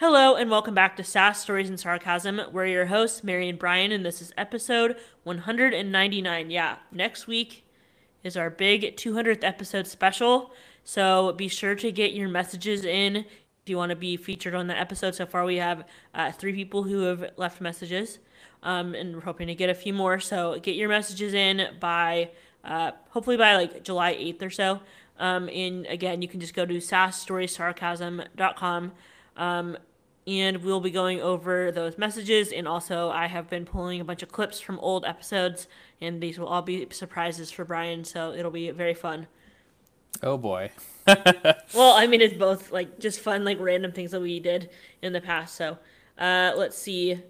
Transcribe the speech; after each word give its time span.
Hello 0.00 0.34
and 0.34 0.50
welcome 0.50 0.72
back 0.72 0.96
to 0.96 1.04
SAS 1.04 1.42
Stories 1.42 1.68
and 1.68 1.78
Sarcasm. 1.78 2.40
We're 2.52 2.64
your 2.64 2.86
hosts, 2.86 3.22
Mary 3.22 3.50
and 3.50 3.58
Brian, 3.58 3.92
and 3.92 4.02
this 4.02 4.22
is 4.22 4.32
episode 4.38 4.96
199. 5.24 6.50
Yeah, 6.50 6.76
next 6.90 7.26
week 7.26 7.66
is 8.24 8.34
our 8.34 8.48
big 8.48 8.96
200th 8.96 9.44
episode 9.44 9.86
special. 9.86 10.52
So 10.84 11.34
be 11.34 11.48
sure 11.48 11.74
to 11.74 11.92
get 11.92 12.14
your 12.14 12.30
messages 12.30 12.86
in 12.86 13.16
if 13.16 13.26
you 13.66 13.76
want 13.76 13.90
to 13.90 13.96
be 13.96 14.16
featured 14.16 14.54
on 14.54 14.68
the 14.68 14.80
episode. 14.80 15.14
So 15.14 15.26
far, 15.26 15.44
we 15.44 15.56
have 15.56 15.84
uh, 16.14 16.32
three 16.32 16.54
people 16.54 16.82
who 16.82 17.02
have 17.02 17.32
left 17.36 17.60
messages, 17.60 18.20
um, 18.62 18.94
and 18.94 19.14
we're 19.14 19.20
hoping 19.20 19.48
to 19.48 19.54
get 19.54 19.68
a 19.68 19.74
few 19.74 19.92
more. 19.92 20.18
So 20.18 20.58
get 20.60 20.76
your 20.76 20.88
messages 20.88 21.34
in 21.34 21.76
by 21.78 22.30
uh, 22.64 22.92
hopefully 23.10 23.36
by 23.36 23.56
like 23.56 23.84
July 23.84 24.14
8th 24.14 24.40
or 24.40 24.48
so. 24.48 24.80
Um, 25.18 25.50
and 25.50 25.84
again, 25.84 26.22
you 26.22 26.28
can 26.28 26.40
just 26.40 26.54
go 26.54 26.64
to 26.64 26.78
sasstorysarcasm.com. 26.78 28.92
Um, 29.36 29.76
and 30.26 30.58
we'll 30.58 30.80
be 30.80 30.90
going 30.90 31.20
over 31.20 31.72
those 31.72 31.98
messages. 31.98 32.52
And 32.52 32.68
also, 32.68 33.10
I 33.10 33.26
have 33.26 33.48
been 33.48 33.64
pulling 33.64 34.00
a 34.00 34.04
bunch 34.04 34.22
of 34.22 34.30
clips 34.30 34.60
from 34.60 34.78
old 34.80 35.04
episodes, 35.04 35.66
and 36.00 36.22
these 36.22 36.38
will 36.38 36.46
all 36.46 36.62
be 36.62 36.86
surprises 36.90 37.50
for 37.50 37.64
Brian. 37.64 38.04
So 38.04 38.32
it'll 38.32 38.50
be 38.50 38.70
very 38.70 38.94
fun. 38.94 39.26
Oh 40.22 40.36
boy. 40.36 40.70
well, 41.06 41.94
I 41.94 42.06
mean, 42.06 42.20
it's 42.20 42.34
both 42.34 42.72
like 42.72 42.98
just 42.98 43.20
fun, 43.20 43.44
like 43.44 43.58
random 43.60 43.92
things 43.92 44.10
that 44.10 44.20
we 44.20 44.40
did 44.40 44.70
in 45.02 45.12
the 45.12 45.20
past. 45.20 45.56
So, 45.56 45.78
uh, 46.18 46.52
let's 46.56 46.76
see. 46.76 47.20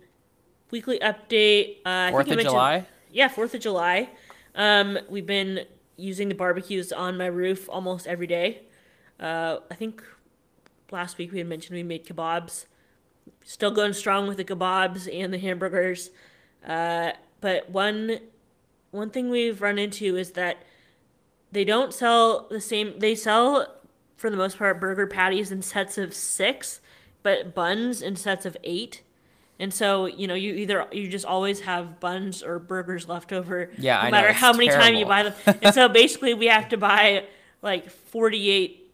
Weekly 0.71 0.99
update. 1.01 1.79
Uh, 1.85 2.11
Fourth 2.11 2.30
of 2.30 2.41
July. 2.41 2.87
Yeah, 3.13 3.29
Fourth 3.29 3.55
of 3.55 3.61
July. 3.61 4.11
Um, 4.55 4.99
we've 5.09 5.27
been 5.27 5.65
using 5.97 6.29
the 6.29 6.35
barbecues 6.35 6.93
on 6.93 7.16
my 7.16 7.27
roof 7.27 7.69
almost 7.69 8.07
every 8.07 8.27
day. 8.27 8.63
Uh, 9.19 9.59
I 9.71 9.74
think 9.74 10.02
last 10.91 11.18
week 11.18 11.33
we 11.33 11.38
had 11.38 11.46
mentioned 11.46 11.77
we 11.77 11.83
made 11.83 12.07
kebabs. 12.07 12.66
Still 13.45 13.71
going 13.71 13.93
strong 13.93 14.29
with 14.29 14.37
the 14.37 14.45
kebabs 14.45 15.09
and 15.13 15.32
the 15.32 15.38
hamburgers. 15.38 16.10
Uh, 16.66 17.13
but 17.40 17.71
one 17.71 18.18
one 18.90 19.10
thing 19.10 19.30
we've 19.30 19.62
run 19.62 19.79
into 19.79 20.16
is 20.16 20.32
that 20.32 20.62
they 21.52 21.65
don't 21.65 21.93
sell 21.93 22.46
the 22.49 22.60
same. 22.60 22.99
They 22.99 23.15
sell 23.15 23.66
for 24.16 24.30
the 24.30 24.37
most 24.37 24.59
part 24.59 24.80
burger 24.80 25.07
patties 25.07 25.51
in 25.51 25.62
sets 25.62 25.99
of 25.99 26.15
six, 26.15 26.80
but 27.23 27.54
buns 27.54 28.02
in 28.02 28.16
sets 28.16 28.45
of 28.45 28.57
eight. 28.62 29.02
And 29.59 29.74
so, 29.74 30.07
you 30.07 30.27
know, 30.27 30.34
you 30.34 30.55
either 30.55 30.87
you 30.90 31.09
just 31.09 31.27
always 31.27 31.60
have 31.60 32.01
buns 32.01 32.43
or 32.43 32.59
burgers 32.59 33.09
left 33.09 33.32
over, 33.32 33.71
yeah, 33.77 33.96
no 33.96 34.09
I 34.09 34.10
matter 34.10 34.29
know, 34.29 34.34
how 34.34 34.52
many 34.52 34.68
times 34.68 34.99
you 34.99 35.07
buy 35.07 35.24
them. 35.24 35.34
and 35.62 35.74
so, 35.74 35.88
basically, 35.88 36.34
we 36.34 36.46
have 36.46 36.71
to 36.71 36.79
buy 36.79 37.24
like 37.60 37.90
forty-eight 37.90 38.90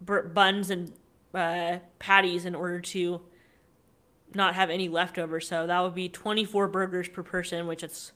bur- 0.00 0.24
buns 0.24 0.70
and 0.70 0.92
uh, 1.34 1.78
patties 2.00 2.46
in 2.46 2.56
order 2.56 2.80
to 2.80 3.20
not 4.34 4.54
have 4.54 4.70
any 4.70 4.88
leftover. 4.88 5.40
So 5.40 5.66
that 5.66 5.80
would 5.80 5.94
be 5.94 6.08
twenty-four 6.08 6.68
burgers 6.68 7.08
per 7.08 7.22
person, 7.22 7.66
which 7.66 7.82
is 7.82 8.12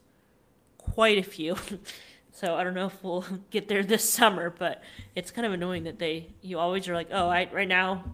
quite 0.79 1.19
a 1.19 1.23
few. 1.23 1.57
so 2.33 2.55
I 2.55 2.65
don't 2.65 2.75
know 2.75 2.87
if 2.87 3.03
we'll 3.03 3.25
get 3.51 3.69
there 3.69 3.83
this 3.83 4.09
summer, 4.09 4.51
but 4.51 4.83
it's 5.15 5.31
kind 5.31 5.47
of 5.47 5.53
annoying 5.53 5.85
that 5.85 5.99
they 5.99 6.29
you 6.41 6.59
always 6.59 6.89
are 6.89 6.95
like, 6.95 7.09
oh, 7.13 7.29
I, 7.29 7.49
right 7.53 7.69
now 7.69 8.05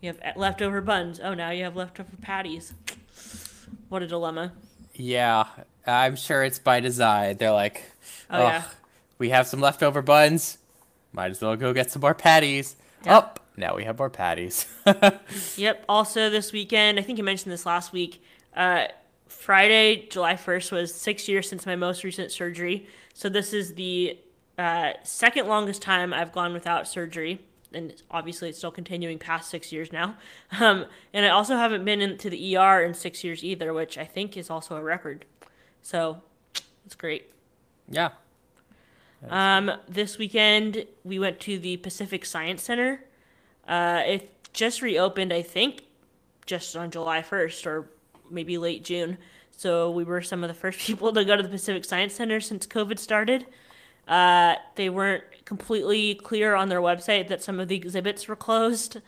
you 0.00 0.08
have 0.08 0.18
uh, 0.22 0.38
leftover 0.38 0.80
buns. 0.80 1.20
Oh, 1.22 1.34
now 1.34 1.50
you 1.50 1.64
have 1.64 1.76
leftover 1.76 2.10
patties. 2.20 2.72
What 3.88 4.02
a 4.02 4.08
dilemma. 4.08 4.52
Yeah, 4.94 5.44
I'm 5.86 6.16
sure 6.16 6.42
it's 6.42 6.58
by 6.58 6.80
design. 6.80 7.36
They're 7.36 7.52
like, 7.52 7.84
Oh, 8.28 8.40
yeah. 8.42 8.62
we 9.18 9.30
have 9.30 9.46
some 9.46 9.60
leftover 9.60 10.02
buns. 10.02 10.58
Might 11.12 11.30
as 11.30 11.40
well 11.40 11.54
go 11.54 11.72
get 11.72 11.92
some 11.92 12.00
more 12.00 12.14
patties. 12.14 12.74
Yeah. 13.04 13.18
Up. 13.18 13.45
Now 13.56 13.74
we 13.76 13.84
have 13.84 13.98
more 13.98 14.10
patties. 14.10 14.66
Yep. 15.56 15.84
Also, 15.88 16.30
this 16.30 16.52
weekend, 16.52 16.98
I 16.98 17.02
think 17.02 17.18
you 17.18 17.24
mentioned 17.24 17.52
this 17.52 17.66
last 17.66 17.92
week. 17.92 18.22
Uh, 18.54 18.86
Friday, 19.26 20.06
July 20.10 20.34
1st, 20.34 20.72
was 20.72 20.94
six 20.94 21.28
years 21.28 21.48
since 21.48 21.66
my 21.66 21.76
most 21.76 22.04
recent 22.04 22.30
surgery. 22.30 22.86
So, 23.14 23.28
this 23.28 23.52
is 23.52 23.74
the 23.74 24.18
uh, 24.58 24.92
second 25.02 25.48
longest 25.48 25.82
time 25.82 26.12
I've 26.12 26.32
gone 26.32 26.52
without 26.52 26.86
surgery. 26.86 27.40
And 27.72 27.92
obviously, 28.10 28.48
it's 28.48 28.58
still 28.58 28.70
continuing 28.70 29.18
past 29.18 29.50
six 29.50 29.72
years 29.72 29.92
now. 29.92 30.16
Um, 30.60 30.86
and 31.12 31.26
I 31.26 31.30
also 31.30 31.56
haven't 31.56 31.84
been 31.84 32.00
into 32.00 32.30
the 32.30 32.56
ER 32.56 32.82
in 32.82 32.94
six 32.94 33.24
years 33.24 33.42
either, 33.44 33.72
which 33.74 33.98
I 33.98 34.04
think 34.04 34.36
is 34.36 34.48
also 34.50 34.76
a 34.76 34.82
record. 34.82 35.24
So, 35.82 36.22
it's 36.84 36.94
great. 36.94 37.30
yeah. 37.90 38.10
Um, 39.28 39.72
this 39.88 40.18
weekend 40.18 40.86
we 41.02 41.18
went 41.18 41.40
to 41.40 41.58
the 41.58 41.78
Pacific 41.78 42.24
Science 42.24 42.62
Center. 42.62 43.02
Uh, 43.66 44.02
it 44.06 44.52
just 44.52 44.82
reopened, 44.82 45.32
I 45.32 45.42
think, 45.42 45.82
just 46.46 46.76
on 46.76 46.90
July 46.90 47.22
1st 47.22 47.66
or 47.66 47.88
maybe 48.30 48.58
late 48.58 48.84
June. 48.84 49.18
So 49.56 49.90
we 49.90 50.04
were 50.04 50.22
some 50.22 50.44
of 50.44 50.48
the 50.48 50.54
first 50.54 50.78
people 50.86 51.12
to 51.12 51.24
go 51.24 51.36
to 51.36 51.42
the 51.42 51.48
Pacific 51.48 51.84
Science 51.84 52.14
Center 52.14 52.40
since 52.40 52.66
COVID 52.66 52.98
started. 52.98 53.46
Uh, 54.06 54.54
they 54.76 54.88
weren't 54.88 55.24
completely 55.44 56.14
clear 56.14 56.54
on 56.54 56.68
their 56.68 56.80
website 56.80 57.28
that 57.28 57.42
some 57.42 57.58
of 57.58 57.66
the 57.68 57.74
exhibits 57.76 58.28
were 58.28 58.36
closed, 58.36 58.98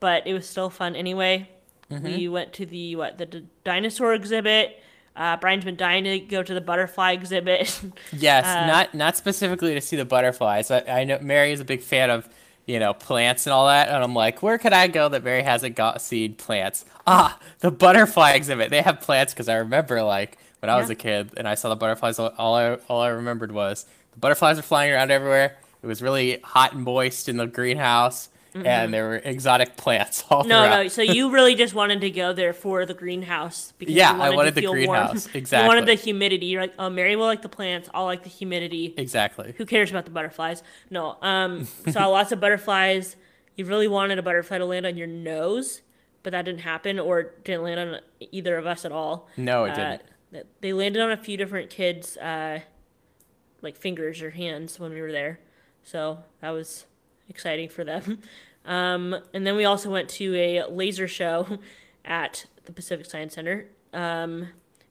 but 0.00 0.26
it 0.26 0.32
was 0.32 0.48
still 0.48 0.70
fun 0.70 0.96
anyway. 0.96 1.48
We 1.90 2.26
went 2.28 2.52
to 2.54 2.66
the 2.66 2.96
what 2.96 3.16
the 3.18 3.26
d- 3.26 3.46
dinosaur 3.62 4.12
exhibit. 4.14 4.82
Uh, 5.14 5.36
Brian's 5.36 5.64
been 5.64 5.76
dying 5.76 6.02
to 6.04 6.18
go 6.18 6.42
to 6.42 6.52
the 6.52 6.60
butterfly 6.60 7.12
exhibit. 7.12 7.80
Yes, 8.12 8.44
Uh, 8.44 8.66
not 8.66 8.92
not 8.94 9.16
specifically 9.16 9.72
to 9.74 9.80
see 9.80 9.94
the 9.96 10.04
butterflies. 10.04 10.70
I, 10.70 10.80
I 10.88 11.04
know 11.04 11.18
Mary 11.20 11.52
is 11.52 11.60
a 11.60 11.64
big 11.64 11.82
fan 11.82 12.10
of 12.10 12.28
you 12.66 12.78
know 12.80 12.92
plants 12.94 13.46
and 13.46 13.52
all 13.52 13.66
that, 13.68 13.88
and 13.88 14.02
I'm 14.02 14.14
like, 14.14 14.42
where 14.42 14.58
could 14.58 14.72
I 14.72 14.88
go 14.88 15.08
that 15.08 15.22
Mary 15.24 15.42
hasn't 15.42 15.76
got 15.76 16.00
seen 16.02 16.34
plants? 16.34 16.84
Ah, 17.06 17.38
the 17.60 17.70
butterfly 17.70 18.32
exhibit. 18.32 18.70
They 18.70 18.82
have 18.82 19.00
plants 19.00 19.32
because 19.32 19.48
I 19.48 19.56
remember 19.56 20.02
like 20.02 20.36
when 20.60 20.70
I 20.70 20.76
was 20.76 20.88
Yeah. 20.88 20.92
a 20.94 20.96
kid 20.96 21.30
and 21.36 21.46
I 21.48 21.54
saw 21.54 21.68
the 21.68 21.76
butterflies. 21.76 22.18
All 22.18 22.32
all 22.38 22.54
I 22.56 22.74
all 22.88 23.00
I 23.00 23.08
remembered 23.08 23.52
was 23.52 23.86
the 24.12 24.18
butterflies 24.20 24.56
were 24.56 24.62
flying 24.62 24.92
around 24.92 25.10
everywhere. 25.10 25.56
It 25.82 25.86
was 25.86 26.02
really 26.02 26.40
hot 26.42 26.72
and 26.72 26.82
moist 26.82 27.28
in 27.28 27.36
the 27.36 27.46
greenhouse, 27.46 28.28
and 28.64 28.94
there 28.94 29.08
were 29.08 29.16
exotic 29.16 29.76
plants 29.76 30.24
all 30.30 30.40
Mm-hmm. 30.40 30.48
No, 30.48 30.62
throughout. 30.64 30.82
no. 30.84 30.88
So 30.88 31.02
you 31.02 31.30
really 31.32 31.54
just 31.54 31.74
wanted 31.74 32.00
to 32.02 32.10
go 32.10 32.32
there 32.32 32.52
for 32.52 32.86
the 32.86 32.94
greenhouse 32.94 33.72
because 33.78 33.94
Yeah, 33.94 34.14
you 34.14 34.22
I 34.22 34.30
wanted, 34.30 34.36
wanted 34.36 34.48
to 34.50 34.54
the 34.54 34.60
feel 34.62 34.72
greenhouse, 34.72 35.28
Warm. 35.34 35.44
you 35.62 35.66
wanted 35.66 35.86
the 35.86 35.94
humidity. 35.94 36.46
You're 36.46 36.62
like, 36.62 36.74
oh, 36.78 36.88
Mary 36.88 37.16
will 37.16 37.26
like 37.26 37.42
the 37.42 37.48
plants. 37.48 37.88
I'll 37.92 38.04
like 38.04 38.22
the 38.22 38.28
humidity. 38.28 38.94
Exactly. 38.96 39.54
Who 39.58 39.66
cares 39.66 39.90
about 39.90 40.04
the 40.04 40.10
butterflies? 40.12 40.62
No. 40.90 41.16
Um. 41.22 41.64
saw 41.90 42.06
lots 42.08 42.32
of 42.32 42.40
butterflies. 42.40 43.16
You 43.56 43.64
really 43.64 43.88
wanted 43.88 44.18
a 44.18 44.22
butterfly 44.22 44.58
to 44.58 44.64
land 44.64 44.86
on 44.86 44.96
your 44.96 45.06
nose, 45.06 45.80
but 46.22 46.30
that 46.32 46.44
didn't 46.44 46.60
happen, 46.60 46.98
or 46.98 47.32
didn't 47.44 47.62
land 47.62 47.80
on 47.80 48.00
either 48.32 48.56
of 48.58 48.66
us 48.66 48.84
at 48.84 48.92
all. 48.92 49.28
No, 49.36 49.64
it 49.64 49.70
Uh, 49.70 49.98
didn't. 50.32 50.46
They 50.60 50.72
landed 50.74 51.00
on 51.00 51.10
a 51.10 51.16
few 51.16 51.36
different 51.38 51.70
kids, 51.70 52.16
uh, 52.18 52.60
like 53.62 53.76
fingers 53.76 54.20
or 54.20 54.30
hands 54.30 54.78
when 54.78 54.92
we 54.92 55.00
were 55.00 55.12
there, 55.12 55.40
so 55.82 56.18
that 56.42 56.50
was 56.50 56.84
exciting 57.28 57.68
for 57.70 57.84
them. 57.84 58.20
Um, 58.66 59.16
and 59.32 59.46
then 59.46 59.56
we 59.56 59.64
also 59.64 59.90
went 59.90 60.08
to 60.10 60.34
a 60.34 60.64
laser 60.64 61.08
show 61.08 61.58
at 62.04 62.46
the 62.64 62.72
Pacific 62.72 63.06
Science 63.06 63.34
Center. 63.34 63.66
Um, 63.92 64.48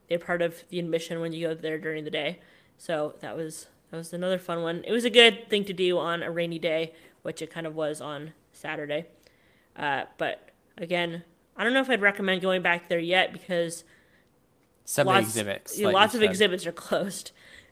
they're 0.08 0.20
part 0.20 0.42
of 0.42 0.64
the 0.70 0.80
admission 0.80 1.20
when 1.20 1.34
you 1.34 1.48
go 1.48 1.54
there 1.54 1.78
during 1.78 2.04
the 2.04 2.12
day, 2.12 2.40
so 2.78 3.16
that 3.22 3.36
was 3.36 3.68
that 3.92 3.98
was 3.98 4.14
another 4.14 4.38
fun 4.40 4.62
one. 4.62 4.84
It 4.86 4.92
was 4.92 5.06
a 5.06 5.10
good 5.10 5.50
thing 5.50 5.66
to 5.66 5.74
do 5.74 5.98
on 5.98 6.24
a 6.24 6.32
rainy 6.32 6.60
day, 6.60 6.94
which 7.24 7.42
it 7.42 7.52
kind 7.52 7.68
of 7.68 7.76
was 7.76 8.02
on 8.02 8.34
Saturday. 8.54 9.06
Uh, 9.76 10.04
but 10.18 10.50
again, 10.78 11.24
I 11.58 11.64
don't 11.64 11.74
know 11.74 11.82
if 11.82 11.90
I'd 11.90 12.02
recommend 12.02 12.42
going 12.42 12.62
back 12.62 12.88
there 12.88 13.00
yet 13.00 13.34
because 13.34 13.84
Some 14.86 15.08
of 15.08 15.16
lots, 15.16 15.28
exhibits. 15.28 15.78
yeah, 15.78 15.88
like 15.88 15.96
lots 15.96 16.14
of 16.16 16.22
said. 16.22 16.30
exhibits 16.30 16.66
are 16.66 16.72
closed, 16.72 17.32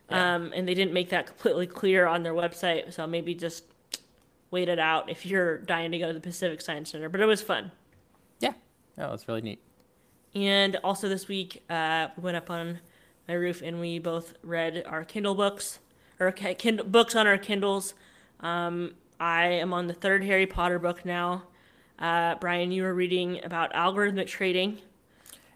um, 0.10 0.52
and 0.56 0.68
they 0.68 0.74
didn't 0.74 0.94
make 0.94 1.10
that 1.10 1.28
completely 1.28 1.68
clear 1.68 2.06
on 2.08 2.24
their 2.24 2.34
website. 2.34 2.94
So 2.94 3.06
maybe 3.08 3.36
just 3.36 3.66
wait 4.54 4.70
it 4.70 4.78
out 4.78 5.10
if 5.10 5.26
you're 5.26 5.58
dying 5.58 5.92
to 5.92 5.98
go 5.98 6.08
to 6.08 6.14
the 6.14 6.20
Pacific 6.20 6.62
Science 6.62 6.92
Center. 6.92 7.10
But 7.10 7.20
it 7.20 7.26
was 7.26 7.42
fun. 7.42 7.72
Yeah, 8.40 8.54
that 8.96 9.10
was 9.12 9.28
really 9.28 9.42
neat. 9.42 9.60
And 10.36 10.78
also 10.84 11.10
this 11.10 11.28
week, 11.28 11.64
uh, 11.70 12.10
we 12.16 12.24
went 12.24 12.38
up 12.38 12.50
on 12.52 12.80
my 13.28 13.34
roof 13.34 13.62
and 13.64 13.80
we 13.80 13.98
both 13.98 14.36
read 14.44 14.84
our 14.86 15.04
Kindle 15.04 15.34
books, 15.34 15.80
or 16.20 16.32
Kindle 16.32 16.86
books 16.86 17.16
on 17.16 17.26
our 17.26 17.38
Kindles. 17.38 17.96
Um, 18.42 18.94
I 19.20 19.46
am 19.46 19.74
on 19.74 19.88
the 19.88 19.94
third 19.94 20.24
Harry 20.24 20.46
Potter 20.46 20.78
book 20.78 21.04
now. 21.04 21.44
Uh, 21.98 22.36
Brian, 22.36 22.72
you 22.72 22.84
were 22.84 22.94
reading 22.94 23.44
about 23.44 23.74
algorithmic 23.74 24.28
trading. 24.28 24.80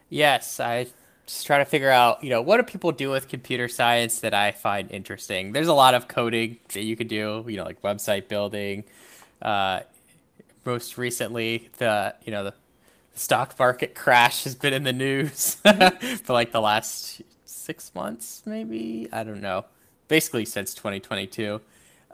Yes, 0.08 0.58
I 0.58 0.88
just 1.28 1.46
try 1.46 1.58
to 1.58 1.64
figure 1.66 1.90
out, 1.90 2.24
you 2.24 2.30
know, 2.30 2.40
what 2.40 2.56
do 2.56 2.62
people 2.62 2.90
do 2.90 3.10
with 3.10 3.28
computer 3.28 3.68
science 3.68 4.20
that 4.20 4.32
I 4.32 4.50
find 4.50 4.90
interesting. 4.90 5.52
There's 5.52 5.68
a 5.68 5.74
lot 5.74 5.92
of 5.94 6.08
coding 6.08 6.56
that 6.72 6.82
you 6.82 6.96
could 6.96 7.08
do, 7.08 7.44
you 7.46 7.58
know, 7.58 7.64
like 7.64 7.82
website 7.82 8.28
building. 8.28 8.84
Uh, 9.42 9.80
most 10.64 10.96
recently, 10.96 11.68
the 11.76 12.14
you 12.24 12.32
know 12.32 12.44
the 12.44 12.54
stock 13.14 13.58
market 13.58 13.94
crash 13.94 14.44
has 14.44 14.54
been 14.54 14.72
in 14.72 14.84
the 14.84 14.92
news 14.92 15.54
for 16.24 16.32
like 16.32 16.50
the 16.50 16.62
last 16.62 17.20
six 17.44 17.94
months, 17.94 18.42
maybe 18.46 19.08
I 19.12 19.22
don't 19.22 19.42
know. 19.42 19.66
Basically, 20.08 20.46
since 20.46 20.72
2022. 20.72 21.60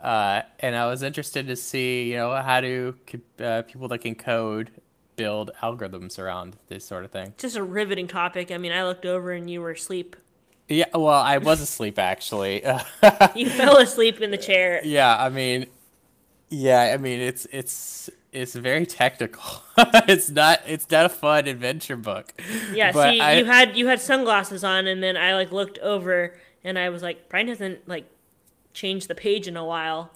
Uh, 0.03 0.43
and 0.59 0.75
I 0.75 0.87
was 0.87 1.05
interested 1.05 1.47
to 1.47 1.57
see, 1.57 2.11
you 2.11 2.17
know, 2.17 2.35
how 2.35 2.61
do 2.61 2.95
uh, 3.39 3.63
people 3.63 3.87
that 3.89 3.99
can 3.99 4.17
code 4.17 4.71
build 5.17 5.51
algorithms 5.63 6.19
around 6.19 6.57
this 6.69 6.85
sort 6.85 7.05
of 7.05 7.11
thing. 7.11 7.29
It's 7.29 7.43
just 7.43 7.57
a 7.57 7.63
riveting 7.63 8.09
topic. 8.09 8.51
I 8.51 8.59
mean, 8.59 8.73
I 8.73 8.85
looked 8.85 9.07
over 9.07 9.33
and 9.33 9.49
you 9.51 9.61
were 9.61 9.71
asleep. 9.73 10.17
Yeah, 10.69 10.87
well, 10.95 11.09
I 11.09 11.39
was 11.39 11.61
asleep 11.61 11.99
actually. 11.99 12.65
You 13.35 13.51
fell 13.51 13.77
asleep 13.79 14.21
in 14.21 14.31
the 14.31 14.39
chair. 14.39 14.81
yeah, 14.85 15.17
I 15.23 15.29
mean, 15.29 15.67
yeah, 16.49 16.93
I 16.95 16.97
mean 16.97 17.21
it's 17.21 17.47
it's 17.53 18.09
it's 18.33 18.55
very 18.55 18.87
technical. 18.87 19.43
it's 20.09 20.31
not 20.31 20.61
it's 20.67 20.91
not 20.91 21.07
a 21.07 21.09
fun 21.11 21.47
adventure 21.49 21.97
book. 21.97 22.33
Yeah, 22.73 22.93
But 22.93 23.11
see, 23.13 23.21
I- 23.21 23.35
you 23.35 23.45
had 23.45 23.77
you 23.77 23.87
had 23.89 24.01
sunglasses 24.01 24.65
on, 24.65 24.87
and 24.87 25.03
then 25.03 25.17
I 25.17 25.35
like 25.35 25.53
looked 25.53 25.79
over, 25.81 26.35
and 26.65 26.79
I 26.79 26.89
was 26.89 27.03
like, 27.03 27.29
Brian 27.29 27.49
hasn't 27.49 27.87
like 27.89 28.07
changed 28.73 29.09
the 29.09 29.15
page 29.15 29.47
in 29.47 29.57
a 29.57 29.65
while, 29.65 30.11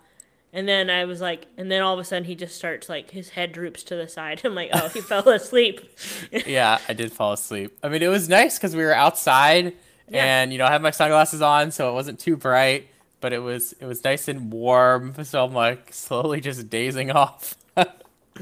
and 0.53 0.69
then 0.69 0.91
I 0.91 1.05
was 1.05 1.21
like, 1.21 1.47
and 1.57 1.71
then 1.71 1.83
all 1.83 1.95
of 1.95 2.01
a 2.01 2.05
sudden 2.05 2.25
he 2.25 2.35
just 2.35 2.55
starts 2.57 2.89
like 2.89 3.11
his 3.11 3.31
head 3.31 3.53
droops 3.53 3.83
to 3.85 3.97
the 3.97 4.09
side. 4.09 4.41
I'm 4.45 4.55
like, 4.55 4.71
oh, 4.73 4.89
he 4.89 5.01
fell 5.01 5.29
asleep. 5.29 5.81
yeah, 6.47 6.79
I 6.89 6.93
did 6.95 7.13
fall 7.13 7.33
asleep. 7.33 7.77
I 7.83 7.89
mean, 7.89 8.03
it 8.03 8.09
was 8.09 8.29
nice 8.29 8.57
because 8.59 8.75
we 8.77 8.83
were 8.83 8.95
outside, 8.95 9.75
Yeah. 10.09 10.25
and 10.25 10.53
you 10.53 10.59
know, 10.59 10.67
I 10.67 10.71
had 10.71 10.83
my 10.83 10.91
sunglasses 10.91 11.43
on, 11.43 11.71
so 11.71 11.91
it 11.91 11.93
wasn't 11.93 12.19
too 12.19 12.37
bright, 12.37 12.89
but 13.21 13.33
it 13.33 13.41
was 13.41 13.73
it 13.81 13.87
was 13.87 14.03
nice 14.05 14.29
and 14.29 14.53
warm. 14.53 15.15
So 15.25 15.45
I'm 15.45 15.53
like 15.55 15.93
slowly 15.93 16.41
just 16.41 16.69
dazing 16.71 17.11
off, 17.11 17.55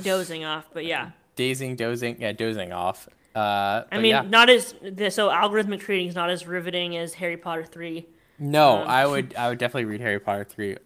Dozing 0.02 0.44
off, 0.44 0.66
but 0.74 0.84
yeah, 0.84 1.12
dazing, 1.36 1.76
dozing, 1.76 2.16
yeah, 2.20 2.32
dozing 2.32 2.70
off. 2.72 3.08
Uh, 3.34 3.84
I 3.90 3.96
mean, 3.98 4.10
yeah. 4.10 4.22
not 4.22 4.48
as 4.50 4.74
the, 4.82 5.10
so 5.10 5.28
algorithmic 5.30 5.80
trading 5.80 6.08
is 6.08 6.14
not 6.14 6.28
as 6.30 6.46
riveting 6.46 6.96
as 6.96 7.14
Harry 7.14 7.36
Potter 7.38 7.64
three. 7.64 8.06
no, 8.38 8.82
um, 8.82 8.88
I 8.88 9.06
would 9.06 9.34
I 9.36 9.48
would 9.48 9.58
definitely 9.58 9.86
read 9.86 10.00
Harry 10.02 10.20
Potter 10.20 10.44
three, 10.44 10.76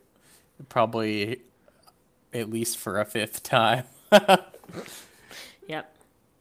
probably 0.68 1.40
at 2.32 2.50
least 2.50 2.78
for 2.78 3.00
a 3.00 3.04
fifth 3.04 3.42
time. 3.42 3.84
Yep. 5.66 5.96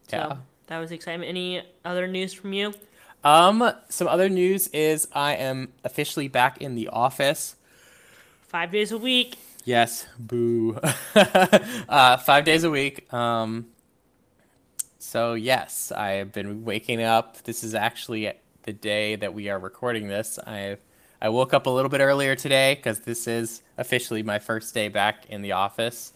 So 0.07 0.17
Yeah. 0.17 0.37
that 0.67 0.79
was 0.79 0.91
exciting. 0.91 1.23
Any 1.23 1.63
other 1.85 2.07
news 2.07 2.33
from 2.33 2.53
you? 2.53 2.73
Um, 3.23 3.71
some 3.89 4.07
other 4.07 4.29
news 4.29 4.67
is 4.69 5.07
I 5.13 5.33
am 5.35 5.73
officially 5.83 6.27
back 6.27 6.61
in 6.61 6.75
the 6.75 6.87
office. 6.89 7.55
Five 8.47 8.71
days 8.71 8.91
a 8.91 8.97
week. 8.97 9.37
Yes, 9.65 10.07
boo. 10.17 10.79
uh, 11.15 12.17
five 12.17 12.45
days 12.45 12.63
a 12.63 12.71
week. 12.71 13.11
Um, 13.13 13.67
so 14.99 15.33
yes, 15.33 15.91
I 15.91 16.11
have 16.11 16.31
been 16.31 16.63
waking 16.63 17.01
up. 17.03 17.43
This 17.43 17.63
is 17.63 17.75
actually 17.75 18.31
the 18.63 18.73
day 18.73 19.15
that 19.17 19.33
we 19.33 19.49
are 19.49 19.59
recording 19.59 20.07
this. 20.07 20.39
I 20.45 20.77
I 21.21 21.29
woke 21.29 21.53
up 21.53 21.65
a 21.65 21.69
little 21.69 21.89
bit 21.89 22.01
earlier 22.01 22.35
today 22.35 22.75
because 22.75 23.01
this 23.01 23.27
is 23.27 23.61
officially 23.77 24.23
my 24.23 24.39
first 24.39 24.73
day 24.73 24.87
back 24.87 25.25
in 25.29 25.41
the 25.41 25.51
office, 25.51 26.13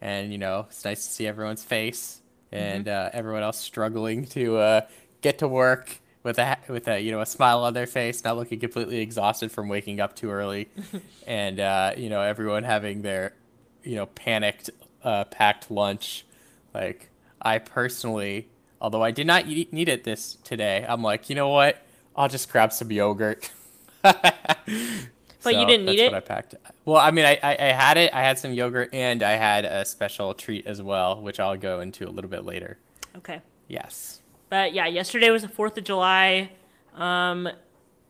and 0.00 0.30
you 0.30 0.38
know 0.38 0.66
it's 0.68 0.84
nice 0.84 1.04
to 1.06 1.12
see 1.12 1.26
everyone's 1.26 1.64
face 1.64 2.20
and 2.52 2.88
uh, 2.88 3.10
everyone 3.12 3.42
else 3.42 3.58
struggling 3.58 4.24
to 4.26 4.56
uh, 4.58 4.80
get 5.22 5.38
to 5.38 5.48
work 5.48 5.98
with 6.22 6.38
a 6.38 6.56
with 6.68 6.86
a 6.88 7.00
you 7.00 7.10
know 7.10 7.20
a 7.20 7.26
smile 7.26 7.64
on 7.64 7.74
their 7.74 7.86
face, 7.86 8.22
not 8.24 8.36
looking 8.36 8.60
completely 8.60 8.98
exhausted 9.00 9.50
from 9.50 9.68
waking 9.68 10.00
up 10.00 10.14
too 10.14 10.30
early, 10.30 10.68
and 11.26 11.58
uh, 11.60 11.92
you 11.96 12.08
know 12.08 12.22
everyone 12.22 12.62
having 12.62 13.02
their 13.02 13.34
you 13.82 13.96
know 13.96 14.06
panicked 14.06 14.70
uh, 15.02 15.24
packed 15.24 15.70
lunch. 15.70 16.24
Like 16.72 17.10
I 17.42 17.58
personally, 17.58 18.48
although 18.80 19.02
I 19.02 19.10
did 19.10 19.26
not 19.26 19.46
eat, 19.46 19.72
need 19.72 19.88
it 19.88 20.04
this 20.04 20.36
today, 20.44 20.86
I'm 20.88 21.02
like 21.02 21.28
you 21.28 21.34
know 21.34 21.48
what, 21.48 21.84
I'll 22.14 22.28
just 22.28 22.50
grab 22.50 22.72
some 22.72 22.90
yogurt. 22.92 23.50
But 25.44 25.56
you 25.56 25.66
didn't 25.66 25.86
need 25.86 26.00
it? 26.00 26.10
What 26.10 26.16
I 26.16 26.26
packed. 26.26 26.54
Well, 26.86 26.96
I 26.96 27.10
mean, 27.10 27.26
I, 27.26 27.38
I, 27.42 27.52
I 27.52 27.72
had 27.72 27.98
it. 27.98 28.12
I 28.14 28.22
had 28.22 28.38
some 28.38 28.54
yogurt, 28.54 28.88
and 28.94 29.22
I 29.22 29.32
had 29.32 29.66
a 29.66 29.84
special 29.84 30.32
treat 30.32 30.66
as 30.66 30.80
well, 30.80 31.20
which 31.20 31.38
I'll 31.38 31.56
go 31.56 31.80
into 31.80 32.08
a 32.08 32.10
little 32.10 32.30
bit 32.30 32.44
later. 32.44 32.78
Okay. 33.16 33.42
Yes. 33.68 34.22
But 34.48 34.72
yeah, 34.72 34.86
yesterday 34.86 35.30
was 35.30 35.42
the 35.42 35.48
Fourth 35.48 35.76
of 35.76 35.84
July. 35.84 36.50
Um, 36.94 37.48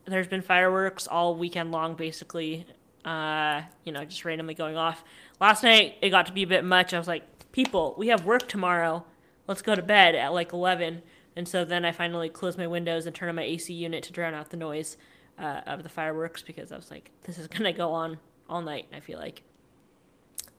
there's 0.05 0.27
been 0.27 0.41
fireworks 0.41 1.07
all 1.07 1.35
weekend 1.35 1.71
long, 1.71 1.95
basically. 1.95 2.65
Uh, 3.03 3.63
you 3.83 3.91
know, 3.91 4.05
just 4.05 4.23
randomly 4.23 4.53
going 4.53 4.77
off. 4.77 5.03
Last 5.39 5.63
night 5.63 5.97
it 6.01 6.09
got 6.09 6.25
to 6.27 6.31
be 6.31 6.43
a 6.43 6.47
bit 6.47 6.63
much. 6.63 6.93
I 6.93 6.97
was 6.97 7.07
like, 7.07 7.23
people, 7.51 7.95
we 7.97 8.07
have 8.07 8.25
work 8.25 8.47
tomorrow. 8.47 9.05
Let's 9.47 9.61
go 9.61 9.75
to 9.75 9.81
bed 9.81 10.15
at 10.15 10.33
like 10.33 10.53
eleven. 10.53 11.01
And 11.35 11.47
so 11.47 11.65
then 11.65 11.83
I 11.83 11.91
finally 11.91 12.29
closed 12.29 12.57
my 12.57 12.65
windows 12.67 13.05
and 13.05 13.13
turned 13.13 13.29
on 13.29 13.35
my 13.35 13.43
AC 13.43 13.73
unit 13.73 14.03
to 14.03 14.13
drown 14.13 14.33
out 14.33 14.51
the 14.51 14.57
noise 14.57 14.97
uh, 15.39 15.61
of 15.65 15.83
the 15.83 15.89
fireworks 15.89 16.41
because 16.41 16.71
I 16.71 16.75
was 16.75 16.89
like, 16.91 17.11
this 17.23 17.37
is 17.37 17.47
gonna 17.49 17.73
go 17.73 17.91
on 17.91 18.17
all 18.49 18.61
night. 18.61 18.87
I 18.93 18.99
feel 18.99 19.19
like. 19.19 19.43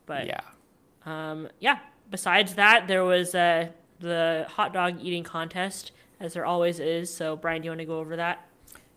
But 0.07 0.27
yeah. 0.27 0.41
um, 1.05 1.49
yeah. 1.61 1.79
Besides 2.09 2.55
that, 2.55 2.87
there 2.87 3.05
was 3.05 3.35
uh, 3.35 3.69
the 3.99 4.47
hot 4.49 4.73
dog 4.73 4.99
eating 5.01 5.25
contest, 5.25 5.91
as 6.21 6.35
there 6.35 6.47
always 6.47 6.79
is. 6.79 7.13
So, 7.13 7.35
Brian, 7.35 7.63
do 7.63 7.67
you 7.67 7.71
want 7.71 7.81
to 7.81 7.85
go 7.85 7.99
over 7.99 8.17
that? 8.17 8.47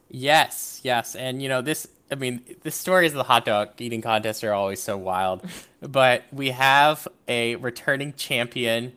Yes, 0.10 0.82
yes, 0.84 1.16
and 1.16 1.42
you 1.42 1.50
know 1.50 1.62
this. 1.62 1.88
I 2.12 2.16
mean, 2.16 2.42
the 2.64 2.72
stories 2.72 3.12
of 3.12 3.18
the 3.18 3.24
hot 3.24 3.46
dog 3.46 3.70
eating 3.78 4.02
contest 4.02 4.44
are 4.44 4.54
always 4.54 4.82
so 4.82 4.98
wild, 4.98 5.48
but 5.82 6.24
we 6.32 6.50
have 6.50 7.08
a 7.28 7.56
returning 7.58 8.14
champion 8.14 8.94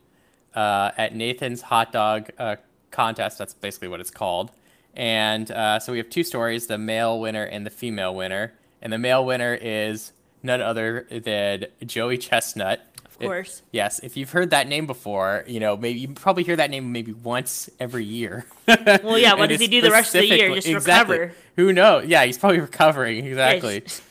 uh, 0.54 0.92
at 0.96 1.14
Nathan's 1.14 1.62
hot 1.62 1.92
dog 1.92 2.30
uh, 2.38 2.56
contest. 2.90 3.38
That's 3.38 3.54
basically 3.54 3.88
what 3.88 4.00
it's 4.00 4.10
called. 4.10 4.52
And 4.94 5.50
uh, 5.50 5.80
so 5.80 5.92
we 5.92 5.98
have 5.98 6.10
two 6.10 6.24
stories: 6.24 6.66
the 6.66 6.78
male 6.78 7.18
winner 7.18 7.44
and 7.44 7.64
the 7.66 7.70
female 7.70 8.14
winner. 8.14 8.52
And 8.80 8.92
the 8.92 8.98
male 8.98 9.24
winner 9.24 9.54
is 9.54 10.12
none 10.42 10.60
other 10.60 11.06
than 11.10 11.66
Joey 11.86 12.18
Chestnut. 12.18 12.80
Of 13.04 13.18
course. 13.18 13.62
Yes, 13.70 14.00
if 14.00 14.16
you've 14.16 14.30
heard 14.30 14.50
that 14.50 14.66
name 14.66 14.86
before, 14.86 15.44
you 15.46 15.60
know 15.60 15.76
maybe 15.76 16.00
you 16.00 16.08
probably 16.08 16.42
hear 16.42 16.56
that 16.56 16.70
name 16.70 16.90
maybe 16.92 17.12
once 17.12 17.70
every 17.78 18.04
year. 18.04 18.46
Well, 18.66 19.18
yeah, 19.18 19.34
what 19.38 19.48
does 19.48 19.60
he 19.60 19.68
do 19.68 19.80
the 19.80 19.90
rest 19.90 20.14
of 20.14 20.22
the 20.22 20.28
year? 20.28 20.54
Just 20.54 20.66
exactly. 20.66 21.18
recover? 21.18 21.36
Who 21.56 21.72
knows? 21.72 22.06
Yeah, 22.06 22.24
he's 22.24 22.38
probably 22.38 22.60
recovering 22.70 23.24
exactly. 23.26 23.82
Yes. 23.82 24.02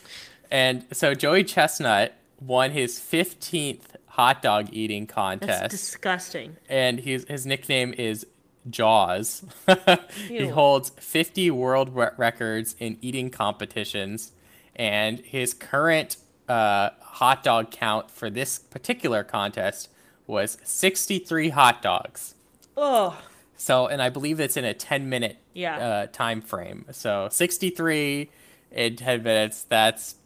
And 0.50 0.84
so 0.92 1.14
Joey 1.14 1.44
Chestnut 1.44 2.14
won 2.40 2.70
his 2.70 2.98
15th 2.98 3.80
hot 4.06 4.42
dog 4.42 4.68
eating 4.72 5.06
contest. 5.06 5.60
That's 5.62 5.74
disgusting. 5.74 6.56
and 6.68 7.00
his 7.00 7.24
his 7.28 7.44
nickname 7.46 7.92
is 7.94 8.26
Jaws. 8.70 9.42
he 10.28 10.48
holds 10.48 10.90
50 10.90 11.50
world 11.50 11.90
records 11.94 12.76
in 12.78 12.98
eating 13.00 13.30
competitions, 13.30 14.32
and 14.76 15.18
his 15.20 15.54
current 15.54 16.16
uh, 16.48 16.90
hot 17.00 17.42
dog 17.42 17.70
count 17.70 18.10
for 18.10 18.30
this 18.30 18.58
particular 18.58 19.24
contest 19.24 19.88
was 20.26 20.58
63 20.64 21.50
hot 21.50 21.82
dogs. 21.82 22.34
Oh, 22.76 23.20
So, 23.56 23.86
and 23.86 24.00
I 24.02 24.08
believe 24.08 24.40
it's 24.40 24.56
in 24.56 24.64
a 24.64 24.74
10 24.74 25.08
minute 25.08 25.36
Yeah. 25.54 25.76
uh, 25.78 26.06
time 26.06 26.40
frame. 26.40 26.86
So 26.92 27.28
63 27.30 28.30
in 28.70 28.96
10 28.96 29.22
minutes. 29.22 29.64
That's 29.64 30.16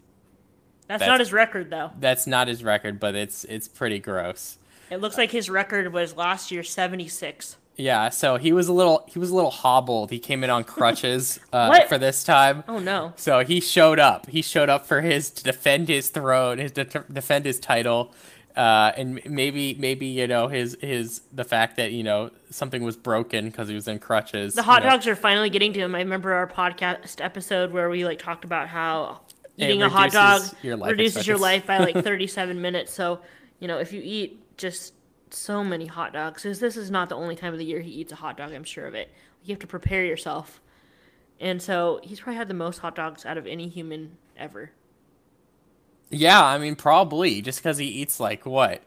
that's, 0.88 1.00
That's- 1.00 1.08
not 1.08 1.18
his 1.20 1.32
record 1.32 1.68
though. 1.70 1.90
that's 1.98 2.28
not 2.28 2.46
his 2.46 2.62
record, 2.62 3.00
but 3.00 3.16
it's 3.16 3.42
it's 3.44 3.66
pretty 3.66 3.98
gross. 3.98 4.58
It 4.88 4.98
looks 5.00 5.18
like 5.18 5.32
his 5.32 5.50
record 5.50 5.92
was 5.92 6.16
last 6.16 6.52
year 6.52 6.62
seventy 6.62 7.08
six. 7.08 7.56
Yeah, 7.76 8.08
so 8.08 8.36
he 8.36 8.52
was 8.52 8.68
a 8.68 8.72
little 8.72 9.04
he 9.06 9.18
was 9.18 9.30
a 9.30 9.34
little 9.34 9.50
hobbled. 9.50 10.10
He 10.10 10.18
came 10.18 10.42
in 10.42 10.50
on 10.50 10.64
crutches 10.64 11.38
uh, 11.52 11.84
for 11.86 11.98
this 11.98 12.24
time. 12.24 12.64
Oh 12.68 12.78
no. 12.78 13.12
So 13.16 13.44
he 13.44 13.60
showed 13.60 13.98
up. 13.98 14.28
He 14.28 14.42
showed 14.42 14.70
up 14.70 14.86
for 14.86 15.02
his 15.02 15.30
to 15.30 15.44
defend 15.44 15.88
his 15.88 16.08
throne, 16.08 16.58
his 16.58 16.72
to 16.72 16.84
defend 16.84 17.44
his 17.44 17.60
title, 17.60 18.14
uh, 18.56 18.92
and 18.96 19.20
maybe 19.26 19.74
maybe 19.74 20.06
you 20.06 20.26
know 20.26 20.48
his 20.48 20.76
his 20.80 21.20
the 21.32 21.44
fact 21.44 21.76
that 21.76 21.92
you 21.92 22.02
know 22.02 22.30
something 22.50 22.82
was 22.82 22.96
broken 22.96 23.50
because 23.50 23.68
he 23.68 23.74
was 23.74 23.86
in 23.86 23.98
crutches. 23.98 24.54
The 24.54 24.62
hot 24.62 24.82
you 24.82 24.88
know. 24.88 24.96
dogs 24.96 25.06
are 25.06 25.16
finally 25.16 25.50
getting 25.50 25.74
to 25.74 25.80
him. 25.80 25.94
I 25.94 25.98
remember 25.98 26.32
our 26.32 26.46
podcast 26.46 27.22
episode 27.22 27.72
where 27.72 27.90
we 27.90 28.06
like 28.06 28.18
talked 28.18 28.44
about 28.44 28.68
how 28.68 29.20
eating 29.58 29.82
a 29.82 29.90
hot 29.90 30.12
dog 30.12 30.40
reduces 30.40 30.64
your 30.64 30.76
life 30.76 30.90
reduces 30.90 31.26
your 31.26 31.38
life 31.38 31.66
by 31.66 31.78
like 31.78 31.94
37 32.04 32.60
minutes. 32.60 32.92
So, 32.92 33.20
you 33.60 33.68
know, 33.68 33.78
if 33.78 33.92
you 33.92 34.00
eat 34.02 34.56
just 34.56 34.94
so 35.30 35.64
many 35.64 35.86
hot 35.86 36.12
dogs, 36.12 36.42
because 36.42 36.60
this 36.60 36.76
is 36.76 36.90
not 36.90 37.08
the 37.08 37.16
only 37.16 37.36
time 37.36 37.52
of 37.52 37.58
the 37.58 37.64
year 37.64 37.80
he 37.80 37.90
eats 37.90 38.12
a 38.12 38.16
hot 38.16 38.36
dog, 38.36 38.52
I'm 38.52 38.64
sure 38.64 38.86
of 38.86 38.94
it. 38.94 39.10
You 39.44 39.52
have 39.54 39.60
to 39.60 39.66
prepare 39.66 40.04
yourself. 40.04 40.60
And 41.40 41.60
so 41.60 42.00
he's 42.02 42.20
probably 42.20 42.36
had 42.36 42.48
the 42.48 42.54
most 42.54 42.78
hot 42.78 42.94
dogs 42.94 43.26
out 43.26 43.36
of 43.36 43.46
any 43.46 43.68
human 43.68 44.16
ever. 44.36 44.70
Yeah, 46.10 46.42
I 46.44 46.58
mean 46.58 46.76
probably 46.76 47.42
just 47.42 47.58
because 47.58 47.78
he 47.78 47.86
eats 47.86 48.20
like 48.20 48.46
what? 48.46 48.82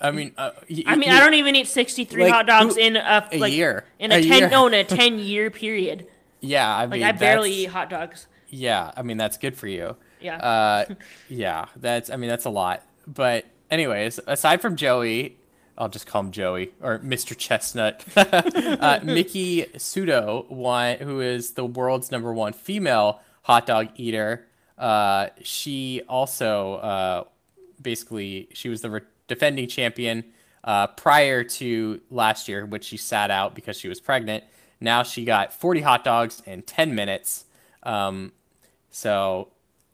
I 0.00 0.12
mean, 0.12 0.32
uh, 0.38 0.52
y- 0.70 0.84
I 0.86 0.96
mean, 0.96 1.10
I 1.10 1.20
don't 1.20 1.34
even 1.34 1.54
eat 1.56 1.66
63 1.68 2.22
Like, 2.24 2.32
hot 2.32 2.46
dogs 2.46 2.76
who- 2.76 2.80
in 2.80 2.96
a, 2.96 3.28
a 3.32 3.38
like, 3.38 3.52
year. 3.52 3.84
in 3.98 4.12
a, 4.12 4.16
A 4.16 4.22
10 4.22 4.38
year. 4.38 4.48
no 4.48 4.66
in 4.66 4.72
a 4.74 4.84
10 4.84 5.18
year 5.18 5.50
period. 5.50 6.06
Yeah, 6.40 6.74
I 6.74 6.82
Like 6.82 6.90
mean, 6.90 7.02
I 7.02 7.12
barely 7.12 7.52
eat 7.52 7.66
hot 7.66 7.90
dogs. 7.90 8.26
Yeah, 8.48 8.92
I 8.96 9.02
mean 9.02 9.16
that's 9.18 9.36
good 9.36 9.56
for 9.58 9.66
you. 9.68 9.96
Yeah. 10.20 10.36
Uh, 10.36 10.94
yeah, 11.28 11.66
that's 11.76 12.08
I 12.08 12.16
mean 12.16 12.30
that's 12.30 12.46
a 12.46 12.50
lot. 12.50 12.82
But 13.06 13.44
anyways, 13.70 14.20
aside 14.26 14.62
from 14.62 14.76
Joey, 14.76 15.36
I'll 15.80 15.88
just 15.88 16.06
call 16.06 16.20
him 16.20 16.30
Joey 16.30 16.72
or 16.82 16.98
Mr. 17.00 17.36
Chestnut. 17.36 18.04
uh, 18.16 19.00
Miki 19.02 19.64
Sudo, 19.76 20.48
one 20.50 20.98
who 20.98 21.20
is 21.20 21.52
the 21.52 21.64
world's 21.64 22.10
number 22.12 22.32
one 22.32 22.52
female 22.52 23.20
hot 23.42 23.66
dog 23.66 23.88
eater. 23.96 24.46
Uh, 24.78 25.28
she 25.42 26.02
also 26.08 26.74
uh, 26.74 27.24
basically 27.80 28.48
she 28.52 28.68
was 28.68 28.82
the 28.82 28.90
re- 28.90 29.00
defending 29.26 29.66
champion 29.68 30.24
Uh, 30.62 30.86
prior 30.88 31.42
to 31.42 31.98
last 32.10 32.46
year, 32.46 32.66
which 32.66 32.84
she 32.84 32.98
sat 32.98 33.30
out 33.30 33.54
because 33.54 33.78
she 33.78 33.88
was 33.88 33.98
pregnant, 33.98 34.44
now 34.78 35.02
she 35.02 35.24
got 35.24 35.54
40 35.54 35.80
hot 35.80 36.04
dogs 36.04 36.42
in 36.44 36.60
10 36.62 36.94
minutes. 36.94 37.46
Um, 37.82 38.32
so 38.90 39.48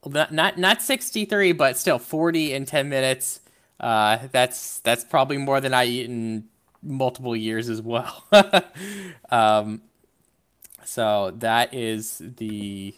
not, 0.05 0.33
not 0.33 0.59
not 0.59 0.83
63, 0.83 1.53
but 1.53 1.77
still 1.77 2.01
40 2.01 2.53
in 2.53 2.65
10 2.67 2.89
minutes. 2.89 3.41
Uh, 3.79 4.19
that's 4.33 4.81
that's 4.81 5.05
probably 5.05 5.37
more 5.39 5.61
than 5.61 5.75
I 5.75 5.85
eat 5.85 6.07
in 6.07 6.45
multiple 6.83 7.37
years 7.37 7.69
as 7.69 7.83
well. 7.83 8.25
um, 9.31 9.83
so 10.85 11.33
that 11.39 11.75
is 11.75 12.23
the 12.39 12.95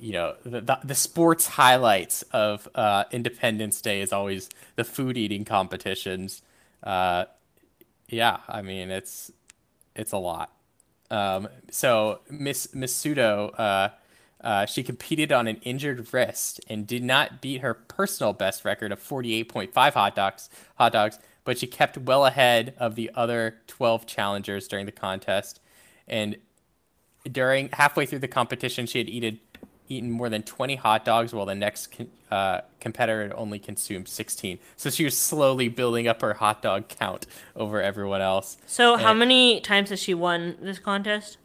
you 0.00 0.12
know 0.12 0.34
the, 0.44 0.60
the, 0.60 0.78
the 0.84 0.94
sports 0.94 1.46
highlights 1.48 2.22
of 2.32 2.68
uh, 2.74 3.04
Independence 3.10 3.80
Day 3.80 4.00
is 4.00 4.12
always 4.12 4.48
the 4.76 4.84
food 4.84 5.16
eating 5.16 5.44
competitions. 5.44 6.42
Uh, 6.82 7.24
yeah, 8.08 8.38
I 8.48 8.62
mean 8.62 8.90
it's 8.90 9.32
it's 9.94 10.12
a 10.12 10.18
lot. 10.18 10.52
Um, 11.10 11.48
so 11.70 12.20
Miss 12.30 12.74
Miss 12.74 12.94
Sudo, 12.94 13.58
uh, 14.40 14.66
she 14.66 14.82
competed 14.82 15.32
on 15.32 15.46
an 15.46 15.56
injured 15.62 16.12
wrist 16.12 16.60
and 16.68 16.86
did 16.86 17.02
not 17.02 17.40
beat 17.40 17.60
her 17.60 17.74
personal 17.74 18.32
best 18.32 18.64
record 18.64 18.92
of 18.92 19.00
48.5 19.00 19.92
hot 19.92 20.14
dogs 20.14 20.48
hot 20.76 20.92
dogs, 20.92 21.18
but 21.44 21.58
she 21.58 21.66
kept 21.66 21.98
well 21.98 22.26
ahead 22.26 22.74
of 22.78 22.94
the 22.94 23.10
other 23.14 23.56
12 23.66 24.06
challengers 24.06 24.68
during 24.68 24.86
the 24.86 24.92
contest. 24.92 25.60
And 26.06 26.36
during 27.30 27.68
halfway 27.72 28.06
through 28.06 28.20
the 28.20 28.28
competition, 28.28 28.86
she 28.86 28.98
had 28.98 29.08
eaten 29.08 29.40
eaten 29.88 30.10
more 30.10 30.28
than 30.28 30.42
20 30.42 30.76
hot 30.76 31.04
dogs 31.04 31.32
while 31.32 31.46
the 31.46 31.54
next 31.54 31.88
uh, 32.30 32.60
competitor 32.78 33.22
had 33.22 33.32
only 33.32 33.58
consumed 33.58 34.06
16. 34.06 34.58
So 34.76 34.90
she 34.90 35.04
was 35.04 35.16
slowly 35.16 35.68
building 35.68 36.06
up 36.06 36.20
her 36.20 36.34
hot 36.34 36.60
dog 36.60 36.88
count 36.88 37.26
over 37.56 37.82
everyone 37.82 38.20
else. 38.20 38.58
So 38.66 38.94
and, 38.94 39.02
how 39.02 39.14
many 39.14 39.60
times 39.60 39.88
has 39.90 39.98
she 39.98 40.12
won 40.12 40.56
this 40.60 40.78
contest? 40.78 41.38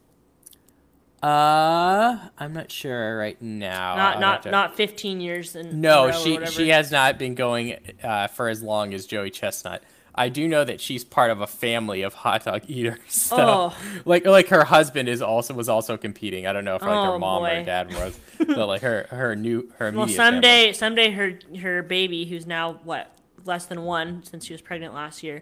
Uh, 1.24 2.20
I'm 2.38 2.51
not 2.51 2.70
sure 2.70 3.18
right 3.18 3.42
now. 3.42 3.96
Not 3.96 4.20
not 4.20 4.44
to... 4.44 4.51
not 4.51 4.75
15 4.75 5.22
years 5.22 5.56
and 5.56 5.82
no, 5.82 6.12
she 6.12 6.46
she 6.48 6.68
has 6.70 6.92
not 6.92 7.18
been 7.18 7.34
going 7.34 7.77
uh, 8.03 8.27
for 8.27 8.50
as 8.50 8.62
long 8.62 8.94
as 8.94 9.06
Joey 9.06 9.30
Chestnut. 9.30 9.84
I 10.15 10.27
do 10.27 10.48
know 10.48 10.63
that 10.63 10.80
she's 10.82 11.03
part 11.03 11.32
of 11.32 11.39
a 11.39 11.48
family 11.48 12.01
of 12.01 12.13
hot 12.13 12.44
dog 12.44 12.63
eaters. 12.68 13.00
So, 13.08 13.38
oh. 13.38 13.77
like 14.03 14.25
like 14.25 14.50
her 14.50 14.65
husband 14.65 15.08
is 15.08 15.22
also 15.22 15.53
was 15.53 15.70
also 15.70 15.96
competing. 15.96 16.46
I 16.46 16.51
don't 16.51 16.65
know 16.65 16.75
if 16.75 16.82
like 16.82 16.92
oh, 16.92 17.13
her 17.13 17.20
mom 17.20 17.44
boy. 17.44 17.62
or 17.62 17.63
dad 17.63 17.94
was, 17.94 18.20
but 18.39 18.68
like 18.68 18.82
her 18.82 19.08
her 19.10 19.34
new 19.34 19.72
her 19.77 19.92
well 19.92 20.10
someday 20.10 20.74
family. 20.74 20.74
someday 20.74 21.12
her 21.12 21.39
her 21.62 21.84
baby 21.84 22.25
who's 22.25 22.46
now 22.46 22.82
what 22.84 23.15
less 23.46 23.65
than 23.65 23.84
one 23.84 24.24
since 24.24 24.46
she 24.46 24.53
was 24.53 24.62
pregnant 24.62 24.94
last 24.94 25.24
year, 25.24 25.42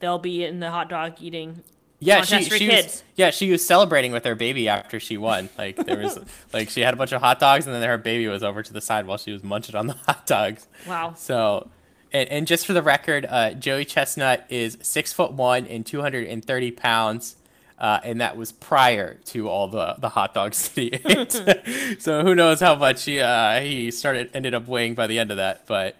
they'll 0.00 0.18
be 0.18 0.44
in 0.44 0.60
the 0.60 0.70
hot 0.70 0.88
dog 0.88 1.16
eating. 1.20 1.62
Yeah, 2.04 2.22
she, 2.22 2.44
she 2.44 2.68
was, 2.68 3.02
yeah 3.16 3.30
she 3.30 3.50
was 3.50 3.66
celebrating 3.66 4.12
with 4.12 4.24
her 4.24 4.34
baby 4.34 4.68
after 4.68 5.00
she 5.00 5.16
won. 5.16 5.48
Like 5.56 5.76
there 5.76 5.98
was 5.98 6.18
like 6.52 6.70
she 6.70 6.82
had 6.82 6.94
a 6.94 6.96
bunch 6.96 7.12
of 7.12 7.22
hot 7.22 7.40
dogs 7.40 7.66
and 7.66 7.74
then 7.74 7.82
her 7.88 7.98
baby 7.98 8.26
was 8.28 8.42
over 8.42 8.62
to 8.62 8.72
the 8.72 8.80
side 8.80 9.06
while 9.06 9.18
she 9.18 9.32
was 9.32 9.42
munching 9.42 9.74
on 9.74 9.86
the 9.86 9.94
hot 9.94 10.26
dogs. 10.26 10.66
Wow. 10.86 11.14
So 11.16 11.70
and, 12.12 12.28
and 12.28 12.46
just 12.46 12.66
for 12.66 12.72
the 12.72 12.82
record, 12.82 13.26
uh, 13.28 13.52
Joey 13.54 13.84
Chestnut 13.84 14.46
is 14.48 14.78
six 14.82 15.12
foot 15.12 15.32
one 15.32 15.66
and 15.66 15.84
230 15.84 16.70
pounds. 16.70 17.36
Uh, 17.76 17.98
and 18.04 18.20
that 18.20 18.36
was 18.36 18.52
prior 18.52 19.14
to 19.14 19.48
all 19.48 19.66
the, 19.66 19.96
the 19.98 20.08
hot 20.10 20.32
dogs 20.32 20.68
that 20.68 20.80
he 20.80 20.92
ate. 21.04 22.00
so 22.00 22.22
who 22.22 22.34
knows 22.34 22.60
how 22.60 22.76
much 22.76 23.04
he 23.04 23.18
uh, 23.18 23.60
he 23.60 23.90
started 23.90 24.30
ended 24.32 24.54
up 24.54 24.68
weighing 24.68 24.94
by 24.94 25.08
the 25.08 25.18
end 25.18 25.32
of 25.32 25.38
that. 25.38 25.66
But 25.66 25.96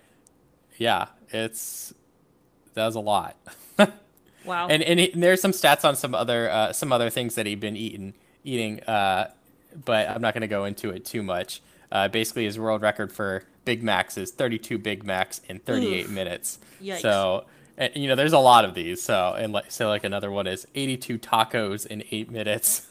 yeah, 0.78 1.08
it's 1.30 1.92
that 2.74 2.86
was 2.86 2.94
a 2.94 3.00
lot. 3.00 3.36
Wow. 4.44 4.68
And 4.68 4.82
and, 4.82 5.00
and, 5.00 5.22
there's 5.22 5.40
some 5.40 5.52
stats 5.52 5.84
on 5.84 5.96
some 5.96 6.14
other 6.14 6.50
uh, 6.50 6.72
some 6.72 6.92
other 6.92 7.10
things 7.10 7.34
that 7.34 7.46
he'd 7.46 7.60
been 7.60 7.76
eating 7.76 8.14
eating, 8.44 8.80
uh, 8.84 9.30
but 9.84 10.08
I'm 10.08 10.20
not 10.20 10.34
going 10.34 10.42
to 10.42 10.48
go 10.48 10.64
into 10.64 10.90
it 10.90 11.04
too 11.04 11.22
much. 11.22 11.60
Uh, 11.90 12.08
basically, 12.08 12.44
his 12.44 12.58
world 12.58 12.82
record 12.82 13.12
for 13.12 13.44
Big 13.64 13.82
Macs 13.82 14.18
is 14.18 14.30
32 14.30 14.78
Big 14.78 15.04
Macs 15.04 15.40
in 15.48 15.58
38 15.60 16.04
Oof. 16.04 16.10
minutes. 16.10 16.58
Yikes. 16.82 17.00
So, 17.00 17.44
and, 17.76 17.94
you 17.96 18.08
know, 18.08 18.14
there's 18.14 18.32
a 18.32 18.38
lot 18.38 18.64
of 18.64 18.74
these. 18.74 19.02
So, 19.02 19.34
and 19.38 19.52
like, 19.52 19.70
so 19.70 19.88
like 19.88 20.04
another 20.04 20.30
one 20.30 20.46
is 20.46 20.66
82 20.74 21.18
tacos 21.18 21.86
in 21.86 22.04
eight 22.10 22.30
minutes. 22.30 22.80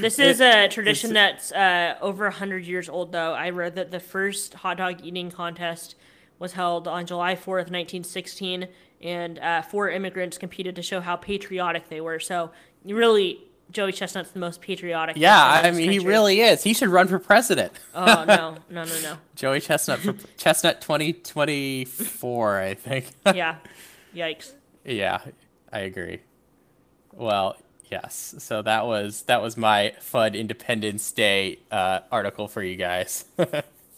this 0.00 0.18
is 0.18 0.40
a 0.40 0.68
tradition 0.68 1.14
that's 1.14 1.52
uh, 1.52 1.96
over 2.00 2.24
100 2.24 2.64
years 2.64 2.88
old, 2.88 3.12
though. 3.12 3.34
I 3.34 3.50
read 3.50 3.76
that 3.76 3.90
the 3.90 4.00
first 4.00 4.54
hot 4.54 4.78
dog 4.78 5.04
eating 5.04 5.30
contest 5.30 5.94
was 6.38 6.52
held 6.52 6.88
on 6.88 7.06
July 7.06 7.34
4th, 7.34 7.70
1916, 7.70 8.66
and 9.00 9.38
uh, 9.38 9.62
four 9.62 9.90
immigrants 9.90 10.38
competed 10.38 10.76
to 10.76 10.82
show 10.82 11.00
how 11.00 11.16
patriotic 11.16 11.88
they 11.88 12.00
were. 12.00 12.20
So, 12.20 12.50
really, 12.84 13.40
Joey 13.70 13.92
Chestnut's 13.92 14.30
the 14.30 14.38
most 14.40 14.60
patriotic. 14.60 15.16
Yeah, 15.16 15.42
I 15.42 15.70
mean, 15.70 15.72
country. 15.72 15.92
he 15.92 15.98
really 16.00 16.40
is. 16.40 16.62
He 16.62 16.74
should 16.74 16.88
run 16.88 17.08
for 17.08 17.18
president. 17.18 17.72
Oh 17.94 18.24
no, 18.26 18.56
no, 18.68 18.84
no, 18.84 19.00
no. 19.02 19.16
Joey 19.34 19.60
Chestnut 19.60 20.00
for 20.00 20.12
Chestnut 20.36 20.80
twenty 20.80 21.12
twenty 21.12 21.84
four, 21.84 22.58
I 22.60 22.74
think. 22.74 23.06
yeah, 23.34 23.56
yikes. 24.14 24.52
Yeah, 24.84 25.20
I 25.72 25.80
agree. 25.80 26.20
Well, 27.12 27.56
yes. 27.90 28.34
So 28.38 28.62
that 28.62 28.86
was 28.86 29.22
that 29.22 29.42
was 29.42 29.56
my 29.56 29.94
FUD 30.00 30.34
Independence 30.34 31.10
Day 31.12 31.60
uh, 31.70 32.00
article 32.10 32.48
for 32.48 32.62
you 32.62 32.76
guys. 32.76 33.24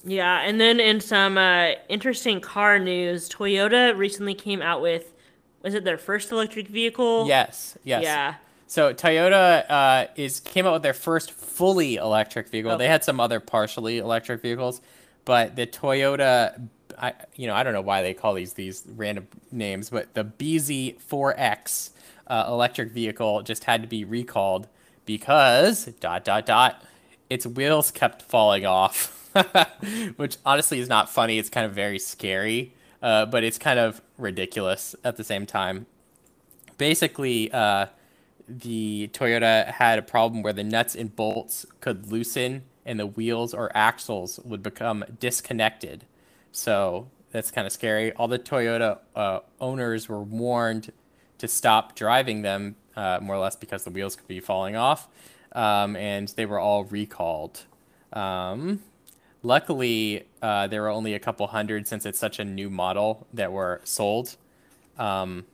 Yeah, 0.05 0.41
and 0.41 0.61
then 0.61 0.81
in 0.81 1.01
some 1.01 1.39
uh, 1.39 1.73
interesting 1.89 2.41
car 2.41 2.79
news, 2.79 3.29
Toyota 3.29 3.97
recently 3.97 4.35
came 4.35 4.63
out 4.63 4.83
with, 4.83 5.13
was 5.63 5.75
it 5.75 5.85
their 5.85 5.99
first 5.99 6.33
electric 6.33 6.69
vehicle? 6.69 7.27
Yes. 7.27 7.79
Yes. 7.85 8.03
Yeah. 8.03 8.35
So 8.67 8.95
Toyota 8.95 9.71
uh, 9.71 10.07
is 10.17 10.41
came 10.41 10.67
out 10.67 10.73
with 10.73 10.83
their 10.83 10.95
first 10.95 11.31
fully 11.33 11.97
electric 11.97 12.49
vehicle. 12.49 12.73
Okay. 12.73 12.85
They 12.85 12.89
had 12.89 13.05
some 13.05 13.21
other 13.21 13.39
partially 13.39 13.99
electric 13.99 14.41
vehicles, 14.41 14.81
but 15.27 15.57
the 15.57 15.67
Toyota, 15.67 16.69
I 16.99 17.13
you 17.37 17.47
know 17.47 17.55
I 17.55 17.65
don't 17.65 17.75
know 17.75 17.83
why 17.83 18.01
they 18.01 18.15
call 18.15 18.33
these 18.33 18.55
these 18.55 18.85
random 18.97 19.29
names, 19.51 19.91
but 19.91 20.15
the 20.15 20.25
BZ4X 20.25 21.91
uh, 22.29 22.45
electric 22.49 22.93
vehicle 22.93 23.43
just 23.43 23.65
had 23.65 23.83
to 23.83 23.89
be 23.89 24.07
recalled 24.07 24.69
because 25.05 25.85
dot 26.01 26.25
dot 26.25 26.47
dot 26.47 26.83
its 27.33 27.47
wheels 27.47 27.91
kept 27.91 28.23
falling 28.23 28.67
off, 28.67 29.31
which 30.17 30.37
honestly 30.45 30.79
is 30.79 30.89
not 30.89 31.09
funny. 31.09 31.39
It's 31.39 31.51
kind 31.51 31.67
of 31.67 31.73
very 31.73 31.99
scary, 31.99 32.75
uh, 33.03 33.27
but 33.27 33.45
it's 33.45 33.59
kind 33.59 33.79
of 33.79 34.01
ridiculous 34.19 34.95
at 35.05 35.17
the 35.17 35.25
same 35.25 35.47
time. 35.47 35.87
Basically. 36.79 37.51
Uh, 37.53 37.87
the 38.49 39.09
Toyota 39.13 39.67
had 39.67 39.99
a 39.99 40.03
problem 40.03 40.43
where 40.43 40.53
the 40.53 40.65
nuts 40.65 40.95
and 40.95 41.15
bolts 41.15 41.65
could 41.81 42.11
loosen 42.11 42.63
and 42.85 42.99
the 42.99 43.07
wheels 43.07 43.55
or 43.55 43.71
axles 43.75 44.41
would 44.45 44.63
become 44.63 45.05
disconnected. 45.21 46.05
So 46.51 47.09
that's 47.31 47.51
kind 47.51 47.67
of 47.67 47.73
scary. 47.73 48.13
All 48.13 48.29
the 48.29 48.39
Toyota 48.39 48.99
uh, 49.15 49.41
owners 49.61 50.09
were 50.09 50.23
warned 50.23 50.93
to 51.39 51.49
stop 51.49 51.95
driving 51.95 52.43
them, 52.43 52.77
uh, 52.97 53.21
more 53.23 53.37
or 53.37 53.39
less 53.39 53.57
because 53.57 53.85
the 53.85 53.91
wheels 53.91 54.17
could 54.17 54.29
be 54.29 54.41
falling 54.41 54.77
off, 54.77 55.09
um, 55.55 55.97
and 55.97 56.29
they 56.29 56.47
were 56.47 56.59
all 56.59 56.85
recalled. 56.85 57.65
Um, 58.13 58.81
luckily, 59.43 60.27
uh, 60.41 60.67
there 60.67 60.83
were 60.83 60.89
only 60.89 61.15
a 61.15 61.19
couple 61.19 61.47
hundred 61.49 61.87
since 61.89 62.07
it's 62.07 62.19
such 62.19 62.39
a 62.39 62.45
new 62.45 62.71
model 62.71 63.27
that 63.33 63.53
were 63.53 63.81
sold. 63.85 64.37
Um, 64.99 65.47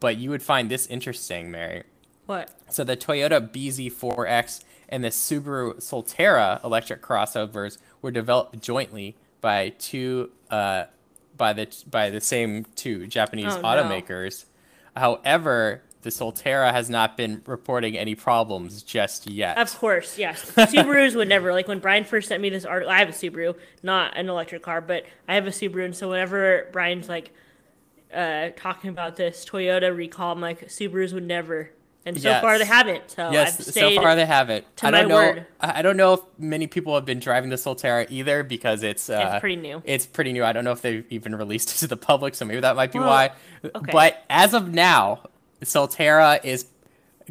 but 0.00 0.16
you 0.16 0.30
would 0.30 0.42
find 0.42 0.70
this 0.70 0.86
interesting, 0.86 1.50
Mary. 1.50 1.84
What? 2.26 2.50
So 2.68 2.84
the 2.84 2.96
Toyota 2.96 3.48
BZ4X 3.50 4.62
and 4.88 5.04
the 5.04 5.08
Subaru 5.08 5.76
Solterra 5.76 6.62
electric 6.64 7.02
crossovers 7.02 7.78
were 8.02 8.10
developed 8.10 8.60
jointly 8.60 9.16
by 9.40 9.70
two 9.78 10.30
uh, 10.50 10.84
by 11.36 11.52
the 11.52 11.68
by 11.88 12.10
the 12.10 12.20
same 12.20 12.66
two 12.74 13.06
Japanese 13.06 13.54
oh, 13.54 13.62
automakers. 13.62 14.44
No. 14.96 15.02
However, 15.02 15.82
the 16.02 16.10
Solterra 16.10 16.72
has 16.72 16.88
not 16.88 17.16
been 17.16 17.42
reporting 17.46 17.96
any 17.96 18.14
problems 18.14 18.82
just 18.82 19.26
yet. 19.26 19.58
Of 19.58 19.76
course, 19.78 20.18
yes. 20.18 20.50
Subarus 20.52 21.14
would 21.16 21.28
never 21.28 21.52
like 21.52 21.68
when 21.68 21.80
Brian 21.80 22.04
first 22.04 22.28
sent 22.28 22.40
me 22.40 22.50
this 22.50 22.64
article. 22.64 22.92
I 22.92 22.98
have 22.98 23.08
a 23.08 23.12
Subaru, 23.12 23.56
not 23.82 24.16
an 24.16 24.28
electric 24.28 24.62
car, 24.62 24.80
but 24.80 25.04
I 25.28 25.34
have 25.34 25.46
a 25.46 25.50
Subaru, 25.50 25.84
and 25.84 25.96
so 25.96 26.10
whenever 26.10 26.68
Brian's 26.72 27.08
like 27.08 27.32
uh, 28.14 28.50
talking 28.56 28.90
about 28.90 29.16
this 29.16 29.44
Toyota 29.44 29.96
recall, 29.96 30.32
I'm 30.32 30.40
like 30.40 30.68
Subarus 30.68 31.12
would 31.12 31.26
never 31.26 31.70
and 32.06 32.20
so 32.20 32.28
yes. 32.28 32.40
far 32.40 32.56
they 32.56 32.64
haven't. 32.64 33.10
So 33.10 33.32
yes, 33.32 33.74
so 33.74 33.92
far 33.96 34.14
they 34.14 34.24
haven't. 34.24 34.64
I 34.80 34.92
don't 34.92 35.08
know. 35.08 35.16
Word. 35.16 35.46
I 35.58 35.82
don't 35.82 35.96
know 35.96 36.14
if 36.14 36.20
many 36.38 36.68
people 36.68 36.94
have 36.94 37.04
been 37.04 37.18
driving 37.18 37.50
the 37.50 37.56
Solterra 37.56 38.06
either 38.08 38.44
because 38.44 38.84
it's 38.84 39.10
uh, 39.10 39.30
it's 39.32 39.40
pretty 39.40 39.56
new. 39.56 39.82
It's 39.84 40.06
pretty 40.06 40.32
new. 40.32 40.44
I 40.44 40.52
don't 40.52 40.62
know 40.62 40.70
if 40.70 40.82
they've 40.82 41.04
even 41.10 41.34
released 41.34 41.74
it 41.74 41.78
to 41.78 41.88
the 41.88 41.96
public, 41.96 42.36
so 42.36 42.44
maybe 42.44 42.60
that 42.60 42.76
might 42.76 42.92
be 42.92 43.00
well, 43.00 43.08
why. 43.08 43.32
Okay. 43.64 43.90
But 43.90 44.24
as 44.30 44.54
of 44.54 44.72
now, 44.72 45.24
Solterra 45.62 46.44
is 46.44 46.66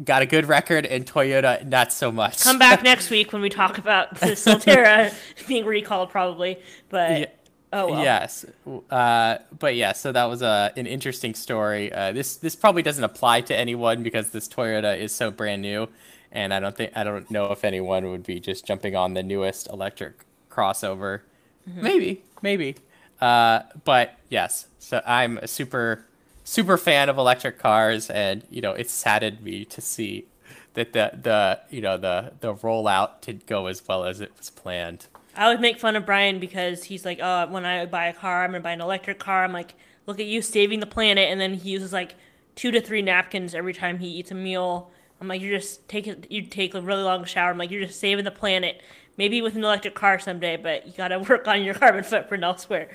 got 0.04 0.22
a 0.22 0.26
good 0.26 0.46
record, 0.46 0.84
and 0.86 1.06
Toyota 1.06 1.64
not 1.66 1.92
so 1.92 2.12
much. 2.12 2.42
Come 2.42 2.58
back 2.58 2.82
next 2.84 3.10
week 3.10 3.32
when 3.32 3.42
we 3.42 3.48
talk 3.48 3.78
about 3.78 4.14
the 4.20 4.28
Solterra 4.28 5.14
being 5.48 5.64
recalled, 5.64 6.10
probably. 6.10 6.58
But 6.88 7.20
yeah. 7.20 7.26
Oh, 7.72 7.90
well. 7.90 8.02
Yes, 8.02 8.46
uh, 8.90 9.38
but 9.58 9.74
yeah. 9.74 9.92
So 9.92 10.12
that 10.12 10.24
was 10.26 10.40
a 10.40 10.72
an 10.76 10.86
interesting 10.86 11.34
story. 11.34 11.92
Uh, 11.92 12.12
this 12.12 12.36
this 12.36 12.54
probably 12.54 12.82
doesn't 12.82 13.02
apply 13.02 13.42
to 13.42 13.56
anyone 13.56 14.02
because 14.02 14.30
this 14.30 14.48
Toyota 14.48 14.98
is 14.98 15.12
so 15.12 15.30
brand 15.30 15.62
new, 15.62 15.88
and 16.30 16.54
I 16.54 16.60
don't 16.60 16.76
think 16.76 16.92
I 16.94 17.02
don't 17.04 17.30
know 17.30 17.50
if 17.52 17.64
anyone 17.64 18.10
would 18.10 18.22
be 18.22 18.38
just 18.40 18.64
jumping 18.64 18.94
on 18.94 19.14
the 19.14 19.22
newest 19.22 19.68
electric 19.68 20.24
crossover. 20.50 21.20
Maybe, 21.66 22.22
maybe. 22.42 22.76
Uh, 23.20 23.62
but 23.84 24.16
yes, 24.28 24.68
so 24.78 25.02
I'm 25.04 25.38
a 25.38 25.48
super 25.48 26.06
super 26.46 26.78
fan 26.78 27.08
of 27.08 27.18
electric 27.18 27.58
cars, 27.58 28.08
and 28.08 28.44
you 28.48 28.62
know 28.62 28.72
it 28.72 28.88
saddened 28.88 29.42
me 29.42 29.64
to 29.66 29.80
see 29.82 30.26
that 30.74 30.94
the 30.94 31.10
the 31.20 31.60
you 31.68 31.82
know 31.82 31.98
the 31.98 32.32
the 32.40 32.54
rollout 32.54 33.20
didn't 33.20 33.46
go 33.46 33.66
as 33.66 33.86
well 33.86 34.04
as 34.04 34.20
it 34.20 34.32
was 34.38 34.48
planned. 34.48 35.08
I 35.34 35.48
would 35.48 35.60
make 35.60 35.78
fun 35.78 35.96
of 35.96 36.06
Brian 36.06 36.40
because 36.40 36.84
he's 36.84 37.04
like, 37.04 37.18
oh, 37.22 37.46
when 37.48 37.66
I 37.66 37.84
buy 37.84 38.06
a 38.06 38.14
car, 38.14 38.44
I'm 38.44 38.52
gonna 38.52 38.62
buy 38.62 38.72
an 38.72 38.80
electric 38.80 39.18
car. 39.18 39.44
I'm 39.44 39.52
like, 39.52 39.74
look 40.06 40.18
at 40.18 40.26
you 40.26 40.40
saving 40.40 40.80
the 40.80 40.86
planet, 40.86 41.28
and 41.30 41.38
then 41.38 41.54
he 41.54 41.70
uses 41.70 41.92
like 41.92 42.14
two 42.54 42.70
to 42.70 42.80
three 42.80 43.02
napkins 43.02 43.54
every 43.54 43.74
time 43.74 43.98
he 43.98 44.08
eats 44.08 44.30
a 44.30 44.34
meal. 44.34 44.90
I'm 45.20 45.28
like, 45.28 45.40
you're 45.40 45.58
just 45.58 45.88
taking, 45.88 46.24
you 46.28 46.42
take 46.42 46.74
a 46.74 46.80
really 46.80 47.02
long 47.02 47.24
shower. 47.24 47.50
I'm 47.50 47.58
like, 47.58 47.70
you're 47.70 47.86
just 47.86 47.98
saving 47.98 48.24
the 48.24 48.30
planet. 48.30 48.82
Maybe 49.18 49.40
with 49.40 49.56
an 49.56 49.64
electric 49.64 49.94
car 49.94 50.18
someday, 50.18 50.56
but 50.56 50.86
you 50.86 50.92
gotta 50.96 51.18
work 51.30 51.48
on 51.48 51.62
your 51.62 51.74
carbon 51.74 52.04
footprint 52.04 52.44
elsewhere. 52.44 52.88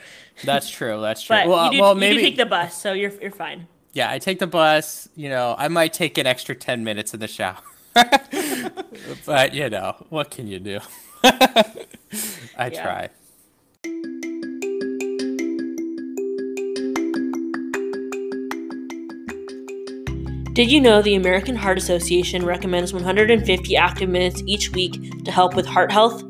That's 0.44 0.70
true. 0.70 1.02
That's 1.02 1.22
true. 1.24 1.36
But 1.36 1.48
well, 1.48 1.66
you, 1.66 1.72
do, 1.72 1.82
well, 1.82 1.94
you 1.94 2.00
maybe 2.00 2.18
do 2.18 2.22
take 2.24 2.38
the 2.38 2.46
bus, 2.46 2.80
so 2.80 2.94
you're 2.94 3.12
you're 3.22 3.32
fine. 3.32 3.68
yeah. 3.94 4.12
I 4.12 4.20
take 4.20 4.40
the 4.40 4.48
bus. 4.48 5.10
You 5.16 5.30
know, 5.30 5.56
I 5.58 5.68
might 5.68 5.94
take 5.94 6.18
an 6.18 6.28
extra 6.28 6.54
ten 6.56 6.84
minutes 6.84 7.14
in 7.14 7.20
the 7.20 7.28
shower, 7.28 7.58
but 9.26 9.54
you 9.54 9.70
know, 9.70 9.96
what 10.10 10.30
can 10.32 10.48
you 10.48 10.60
do? 10.60 10.80
I 11.24 12.70
Yeah. 12.72 12.84
try. 12.84 13.10
Did 20.54 20.70
you 20.70 20.82
know 20.82 21.02
the 21.02 21.16
American 21.16 21.56
Heart 21.56 21.78
Association 21.78 22.46
recommends 22.46 22.92
150 22.92 23.78
active 23.78 24.10
minutes 24.10 24.44
each 24.46 24.72
week 24.72 25.24
to 25.24 25.32
help 25.32 25.56
with 25.56 25.66
heart 25.66 25.94
health? 25.94 26.30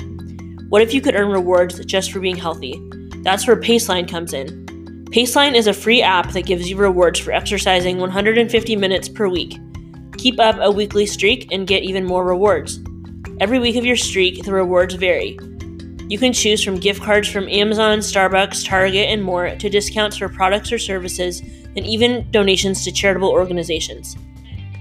What 0.70 0.84
if 0.84 0.94
you 0.94 1.02
could 1.02 1.16
earn 1.16 1.32
rewards 1.32 1.84
just 1.86 2.12
for 2.12 2.20
being 2.20 2.36
healthy? 2.36 2.80
That's 3.24 3.48
where 3.48 3.56
Paceline 3.56 4.08
comes 4.08 4.34
in. 4.34 5.06
Paceline 5.06 5.56
is 5.56 5.66
a 5.66 5.74
free 5.74 6.04
app 6.04 6.34
that 6.34 6.46
gives 6.46 6.70
you 6.70 6.78
rewards 6.78 7.20
for 7.20 7.32
exercising 7.32 7.98
150 7.98 8.76
minutes 8.76 9.10
per 9.10 9.28
week. 9.28 9.58
Keep 10.20 10.40
up 10.40 10.58
a 10.60 10.70
weekly 10.70 11.08
streak 11.08 11.52
and 11.52 11.66
get 11.66 11.82
even 11.82 12.06
more 12.06 12.24
rewards. 12.24 12.80
Every 13.40 13.58
week 13.58 13.76
of 13.76 13.86
your 13.86 13.98
streak, 13.98 14.44
the 14.44 14.54
rewards 14.54 14.94
vary. 14.94 15.40
You 16.12 16.20
can 16.20 16.34
choose 16.34 16.62
from 16.62 16.76
gift 16.76 17.02
cards 17.02 17.30
from 17.30 17.48
Amazon, 17.48 18.00
Starbucks, 18.00 18.68
Target, 18.68 19.08
and 19.08 19.24
more 19.24 19.56
to 19.56 19.70
discounts 19.70 20.18
for 20.18 20.28
products 20.28 20.70
or 20.70 20.78
services, 20.78 21.40
and 21.40 21.86
even 21.86 22.30
donations 22.32 22.84
to 22.84 22.92
charitable 22.92 23.30
organizations. 23.30 24.18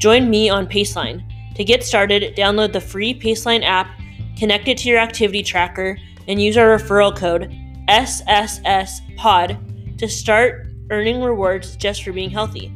Join 0.00 0.28
me 0.28 0.50
on 0.50 0.66
Paceline. 0.66 1.22
To 1.54 1.62
get 1.62 1.84
started, 1.84 2.34
download 2.34 2.72
the 2.72 2.80
free 2.80 3.14
Paceline 3.14 3.62
app, 3.62 3.96
connect 4.36 4.66
it 4.66 4.78
to 4.78 4.88
your 4.88 4.98
activity 4.98 5.44
tracker, 5.44 5.96
and 6.26 6.42
use 6.42 6.56
our 6.56 6.76
referral 6.76 7.16
code 7.16 7.56
SSSPOD 7.88 9.56
to 9.98 10.08
start 10.08 10.66
earning 10.90 11.22
rewards 11.22 11.76
just 11.76 12.02
for 12.02 12.10
being 12.10 12.30
healthy. 12.30 12.74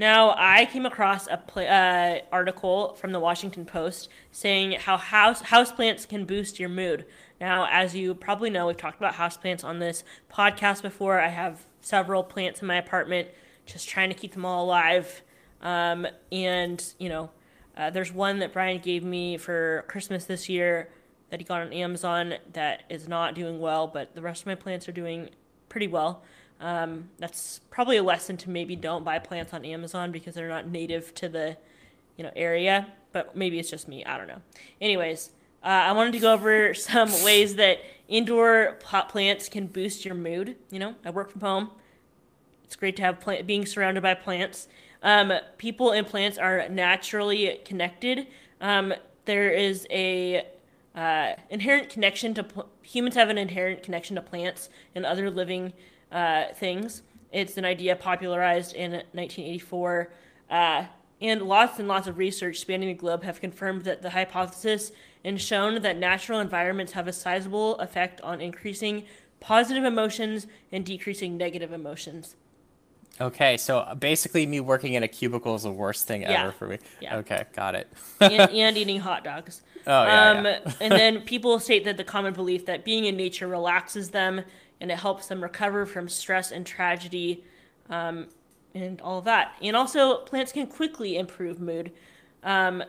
Now, 0.00 0.34
I 0.38 0.64
came 0.64 0.86
across 0.86 1.26
a 1.26 1.36
pla 1.36 1.64
uh, 1.64 2.20
article 2.32 2.94
from 2.94 3.12
the 3.12 3.20
Washington 3.20 3.66
Post 3.66 4.08
saying 4.32 4.72
how 4.80 4.96
house 4.96 5.42
houseplants 5.42 6.08
can 6.08 6.24
boost 6.24 6.58
your 6.58 6.70
mood. 6.70 7.04
Now, 7.38 7.68
as 7.70 7.94
you 7.94 8.14
probably 8.14 8.48
know, 8.48 8.68
we've 8.68 8.78
talked 8.78 8.96
about 8.96 9.12
houseplants 9.12 9.62
on 9.62 9.78
this 9.78 10.02
podcast 10.32 10.80
before. 10.80 11.20
I 11.20 11.28
have 11.28 11.60
several 11.82 12.22
plants 12.22 12.62
in 12.62 12.66
my 12.66 12.76
apartment, 12.76 13.28
just 13.66 13.90
trying 13.90 14.08
to 14.08 14.14
keep 14.14 14.32
them 14.32 14.46
all 14.46 14.64
alive. 14.64 15.20
Um, 15.60 16.06
and 16.32 16.82
you 16.98 17.10
know, 17.10 17.28
uh, 17.76 17.90
there's 17.90 18.10
one 18.10 18.38
that 18.38 18.54
Brian 18.54 18.78
gave 18.78 19.04
me 19.04 19.36
for 19.36 19.84
Christmas 19.86 20.24
this 20.24 20.48
year 20.48 20.88
that 21.28 21.40
he 21.40 21.44
got 21.44 21.60
on 21.60 21.74
Amazon 21.74 22.36
that 22.54 22.84
is 22.88 23.06
not 23.06 23.34
doing 23.34 23.60
well, 23.60 23.86
but 23.86 24.14
the 24.14 24.22
rest 24.22 24.40
of 24.40 24.46
my 24.46 24.54
plants 24.54 24.88
are 24.88 24.92
doing 24.92 25.28
pretty 25.68 25.88
well. 25.88 26.22
Um, 26.60 27.08
that's 27.18 27.60
probably 27.70 27.96
a 27.96 28.02
lesson 28.02 28.36
to 28.38 28.50
maybe 28.50 28.76
don't 28.76 29.04
buy 29.04 29.18
plants 29.18 29.54
on 29.54 29.64
Amazon 29.64 30.12
because 30.12 30.34
they're 30.34 30.48
not 30.48 30.68
native 30.68 31.14
to 31.16 31.28
the, 31.28 31.56
you 32.16 32.24
know, 32.24 32.30
area. 32.36 32.86
But 33.12 33.34
maybe 33.34 33.58
it's 33.58 33.70
just 33.70 33.88
me. 33.88 34.04
I 34.04 34.18
don't 34.18 34.28
know. 34.28 34.42
Anyways, 34.80 35.30
uh, 35.64 35.66
I 35.66 35.92
wanted 35.92 36.12
to 36.12 36.18
go 36.18 36.32
over 36.32 36.74
some 36.74 37.10
ways 37.24 37.54
that 37.56 37.78
indoor 38.08 38.76
pot 38.80 39.08
plants 39.08 39.48
can 39.48 39.66
boost 39.66 40.04
your 40.04 40.14
mood. 40.14 40.56
You 40.70 40.78
know, 40.78 40.94
I 41.04 41.10
work 41.10 41.30
from 41.30 41.40
home. 41.40 41.70
It's 42.64 42.76
great 42.76 42.96
to 42.96 43.02
have 43.02 43.20
plant 43.20 43.46
being 43.46 43.66
surrounded 43.66 44.02
by 44.02 44.14
plants. 44.14 44.68
Um, 45.02 45.32
people 45.56 45.92
and 45.92 46.06
plants 46.06 46.38
are 46.38 46.68
naturally 46.68 47.60
connected. 47.64 48.26
Um, 48.60 48.92
there 49.24 49.50
is 49.50 49.86
a 49.90 50.46
uh, 50.94 51.32
inherent 51.48 51.88
connection 51.88 52.34
to 52.34 52.44
pl- 52.44 52.68
humans 52.82 53.14
have 53.14 53.28
an 53.28 53.38
inherent 53.38 53.82
connection 53.82 54.16
to 54.16 54.22
plants 54.22 54.68
and 54.94 55.06
other 55.06 55.30
living 55.30 55.72
uh, 56.12 56.44
things. 56.54 57.02
It's 57.32 57.56
an 57.56 57.64
idea 57.64 57.94
popularized 57.96 58.74
in 58.74 58.92
1984, 58.92 60.10
uh, 60.50 60.84
and 61.20 61.42
lots 61.42 61.78
and 61.78 61.86
lots 61.86 62.06
of 62.08 62.18
research 62.18 62.58
spanning 62.58 62.88
the 62.88 62.94
globe 62.94 63.22
have 63.22 63.40
confirmed 63.40 63.82
that 63.84 64.02
the 64.02 64.10
hypothesis 64.10 64.90
and 65.24 65.40
shown 65.40 65.82
that 65.82 65.96
natural 65.98 66.40
environments 66.40 66.92
have 66.92 67.06
a 67.06 67.12
sizable 67.12 67.76
effect 67.78 68.20
on 68.22 68.40
increasing 68.40 69.04
positive 69.38 69.84
emotions 69.84 70.46
and 70.72 70.84
decreasing 70.84 71.36
negative 71.36 71.72
emotions. 71.72 72.36
Okay, 73.20 73.58
so 73.58 73.86
basically, 73.98 74.46
me 74.46 74.60
working 74.60 74.94
in 74.94 75.02
a 75.02 75.08
cubicle 75.08 75.54
is 75.54 75.64
the 75.64 75.70
worst 75.70 76.06
thing 76.06 76.22
Yeah. 76.22 76.42
ever 76.44 76.52
for 76.52 76.66
me. 76.66 76.78
Yeah. 77.00 77.18
Okay, 77.18 77.44
got 77.54 77.74
it. 77.74 77.86
and, 78.20 78.32
and 78.50 78.76
eating 78.78 79.00
hot 79.00 79.24
dogs. 79.24 79.60
Oh, 79.86 80.04
yeah, 80.04 80.30
um, 80.30 80.44
yeah. 80.46 80.72
and 80.80 80.92
then 80.92 81.20
people 81.22 81.58
state 81.58 81.84
that 81.84 81.96
the 81.98 82.04
common 82.04 82.32
belief 82.32 82.64
that 82.66 82.84
being 82.84 83.04
in 83.04 83.16
nature 83.16 83.46
relaxes 83.46 84.10
them 84.10 84.42
and 84.80 84.90
it 84.90 84.98
helps 84.98 85.26
them 85.26 85.42
recover 85.42 85.86
from 85.86 86.08
stress 86.08 86.50
and 86.50 86.66
tragedy, 86.66 87.44
um, 87.88 88.28
and 88.74 89.00
all 89.00 89.18
of 89.18 89.24
that. 89.24 89.54
And 89.60 89.76
also, 89.76 90.18
plants 90.18 90.52
can 90.52 90.66
quickly 90.66 91.16
improve 91.16 91.60
mood. 91.60 91.92
Um, 92.42 92.82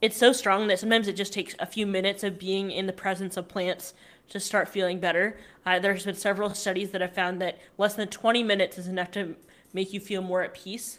it's 0.00 0.16
so 0.16 0.32
strong 0.32 0.66
that 0.66 0.80
sometimes 0.80 1.06
it 1.06 1.14
just 1.14 1.32
takes 1.32 1.54
a 1.60 1.66
few 1.66 1.86
minutes 1.86 2.24
of 2.24 2.38
being 2.38 2.70
in 2.70 2.86
the 2.86 2.92
presence 2.92 3.36
of 3.36 3.46
plants 3.46 3.94
to 4.30 4.40
start 4.40 4.68
feeling 4.68 4.98
better. 4.98 5.38
Uh, 5.64 5.78
there's 5.78 6.04
been 6.04 6.14
several 6.14 6.52
studies 6.54 6.90
that 6.90 7.00
have 7.00 7.14
found 7.14 7.40
that 7.40 7.58
less 7.78 7.94
than 7.94 8.08
20 8.08 8.42
minutes 8.42 8.78
is 8.78 8.88
enough 8.88 9.10
to 9.12 9.36
make 9.72 9.92
you 9.92 10.00
feel 10.00 10.22
more 10.22 10.42
at 10.42 10.54
peace. 10.54 10.98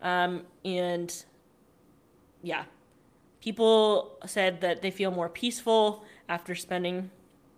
Um, 0.00 0.42
and 0.64 1.24
yeah, 2.42 2.64
people 3.40 4.18
said 4.26 4.60
that 4.60 4.82
they 4.82 4.90
feel 4.90 5.10
more 5.10 5.28
peaceful 5.28 6.04
after 6.28 6.54
spending, 6.54 7.10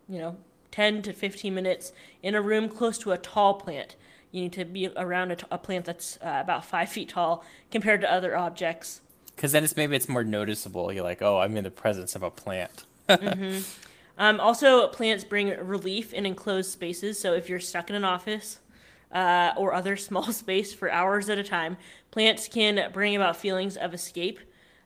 you 0.08 0.18
know, 0.20 0.36
10 0.70 1.02
to 1.02 1.12
15 1.12 1.54
minutes 1.54 1.92
in 2.22 2.34
a 2.34 2.42
room 2.42 2.68
close 2.68 2.98
to 2.98 3.12
a 3.12 3.18
tall 3.18 3.54
plant. 3.54 3.96
You 4.30 4.42
need 4.42 4.52
to 4.54 4.64
be 4.64 4.88
around 4.96 5.30
a, 5.30 5.36
t- 5.36 5.46
a 5.50 5.58
plant 5.58 5.86
that's 5.86 6.18
uh, 6.22 6.38
about 6.40 6.64
five 6.64 6.88
feet 6.90 7.08
tall 7.10 7.44
compared 7.70 8.00
to 8.02 8.12
other 8.12 8.36
objects. 8.36 9.00
Because 9.34 9.52
then 9.52 9.64
it's 9.64 9.76
maybe 9.76 9.96
it's 9.96 10.08
more 10.08 10.24
noticeable. 10.24 10.92
You're 10.92 11.04
like, 11.04 11.22
oh, 11.22 11.38
I'm 11.38 11.56
in 11.56 11.64
the 11.64 11.70
presence 11.70 12.14
of 12.14 12.22
a 12.22 12.30
plant. 12.30 12.84
Um, 14.18 14.40
also, 14.40 14.88
plants 14.88 15.22
bring 15.22 15.50
relief 15.64 16.12
in 16.12 16.26
enclosed 16.26 16.72
spaces. 16.72 17.18
So 17.18 17.34
if 17.34 17.48
you're 17.48 17.60
stuck 17.60 17.88
in 17.88 17.96
an 17.96 18.04
office 18.04 18.58
uh, 19.12 19.52
or 19.56 19.72
other 19.72 19.96
small 20.08 20.32
space 20.32 20.74
for 20.74 20.90
hours 20.90 21.28
at 21.28 21.38
a 21.38 21.44
time, 21.44 21.76
plants 22.10 22.48
can 22.48 22.90
bring 22.92 23.14
about 23.14 23.36
feelings 23.36 23.76
of 23.76 23.94
escape. 23.94 24.40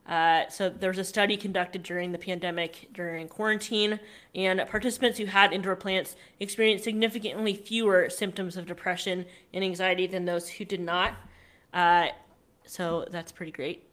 Uh, 0.07 0.49
so 0.49 0.69
there 0.69 0.91
was 0.91 0.99
a 0.99 1.05
study 1.05 1.37
conducted 1.37 1.83
during 1.83 2.11
the 2.11 2.19
pandemic, 2.19 2.89
during 2.93 3.29
quarantine, 3.29 4.01
and 4.35 4.63
participants 4.69 5.19
who 5.19 5.27
had 5.27 5.53
indoor 5.53 5.77
plants 5.77 6.17
experienced 6.41 6.85
significantly 6.85 7.55
fewer 7.55 8.11
symptoms 8.11 8.57
of 8.57 8.67
depression 8.67 9.25
and 9.55 9.63
anxiety 9.63 10.07
than 10.07 10.25
those 10.25 10.49
who 10.49 10.65
did 10.65 10.81
not. 10.81 11.15
Uh, 11.73 12.09
so 12.65 13.07
that's 13.11 13.31
pretty 13.31 13.53
great. 13.53 13.89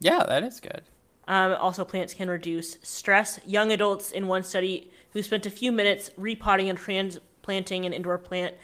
Yeah, 0.00 0.24
that 0.24 0.42
is 0.42 0.60
good. 0.60 0.82
Um, 1.26 1.52
also, 1.58 1.84
plants 1.84 2.12
can 2.12 2.28
reduce 2.28 2.76
stress. 2.82 3.40
Young 3.46 3.72
adults 3.72 4.10
in 4.10 4.28
one 4.28 4.42
study 4.42 4.90
who 5.12 5.22
spent 5.22 5.46
a 5.46 5.50
few 5.50 5.72
minutes 5.72 6.10
repotting 6.18 6.68
and 6.68 6.78
transplanting 6.78 7.86
an 7.86 7.94
indoor 7.94 8.18
plant 8.18 8.54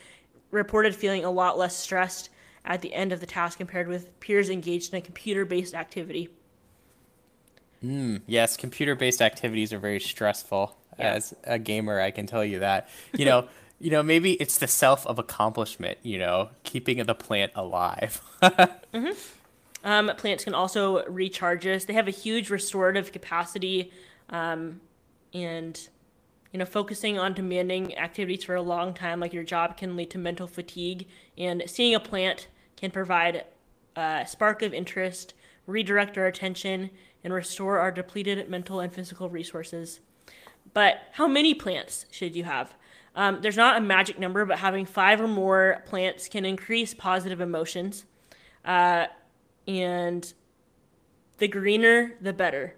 reported 0.51 0.95
feeling 0.95 1.25
a 1.25 1.31
lot 1.31 1.57
less 1.57 1.75
stressed 1.75 2.29
at 2.67 2.83
the 2.83 2.93
end 2.93 3.13
of 3.13 3.21
the 3.21 3.27
task 3.27 3.57
compared 3.57 3.89
with 3.89 4.19
peers 4.21 4.51
engaged 4.51 4.93
in 4.93 4.99
a 4.99 5.03
computer 5.03 5.47
based 5.47 5.75
activity. 5.75 6.29
Yes, 7.83 8.57
computer-based 8.57 9.23
activities 9.23 9.73
are 9.73 9.79
very 9.79 10.01
stressful. 10.01 10.77
Yeah. 10.99 11.15
As 11.15 11.35
a 11.45 11.59
gamer, 11.59 12.01
I 12.01 12.11
can 12.11 12.27
tell 12.27 12.45
you 12.45 12.59
that. 12.59 12.89
You 13.17 13.25
know, 13.25 13.49
you 13.79 13.91
know, 13.91 14.03
maybe 14.03 14.35
it's 14.35 14.59
the 14.59 14.69
self 14.69 15.07
of 15.07 15.19
accomplishment. 15.19 15.99
You 16.03 16.19
know, 16.19 16.51
keeping 16.65 17.03
the 17.05 17.15
plant 17.15 17.53
alive. 17.55 18.21
Um, 19.83 20.13
plants 20.17 20.45
can 20.45 20.55
also 20.55 21.05
recharge 21.07 21.67
us. 21.67 21.87
They 21.87 21.95
have 21.95 22.07
a 22.07 22.13
huge 22.13 22.51
restorative 22.51 23.13
capacity, 23.13 23.91
um, 24.29 24.81
and 25.33 25.89
you 26.53 26.59
know, 26.59 26.65
focusing 26.65 27.19
on 27.19 27.33
demanding 27.33 27.97
activities 27.97 28.45
for 28.45 28.57
a 28.57 28.63
long 28.63 28.93
time, 28.93 29.21
like 29.21 29.33
your 29.33 29.45
job, 29.45 29.77
can 29.77 29.97
lead 29.97 30.11
to 30.11 30.19
mental 30.19 30.47
fatigue. 30.47 31.07
And 31.39 31.63
seeing 31.67 31.95
a 31.95 32.01
plant 32.01 32.49
can 32.77 32.91
provide 32.91 33.45
a 33.95 34.27
spark 34.29 34.63
of 34.63 34.75
interest, 34.75 35.33
redirect 35.67 36.19
our 36.19 36.27
attention, 36.27 36.91
and 37.23 37.33
restore 37.33 37.79
our 37.79 37.91
depleted 37.91 38.49
mental 38.49 38.81
and 38.81 38.93
physical 38.93 39.29
resources. 39.29 40.01
But 40.73 40.99
how 41.13 41.27
many 41.27 41.55
plants 41.55 42.07
should 42.11 42.35
you 42.37 42.45
have? 42.45 42.75
Um, 43.15 43.41
there's 43.43 43.57
not 43.57 43.77
a 43.77 43.81
magic 43.81 44.19
number, 44.19 44.45
but 44.45 44.59
having 44.59 44.87
five 44.87 45.21
or 45.21 45.29
more 45.29 45.83
plants 45.87 46.29
can 46.29 46.45
increase 46.45 46.95
positive 46.95 47.41
emotions. 47.41 48.05
Uh, 48.65 49.07
and 49.67 50.33
the 51.39 51.49
greener, 51.49 52.17
the 52.21 52.33
better. 52.33 52.77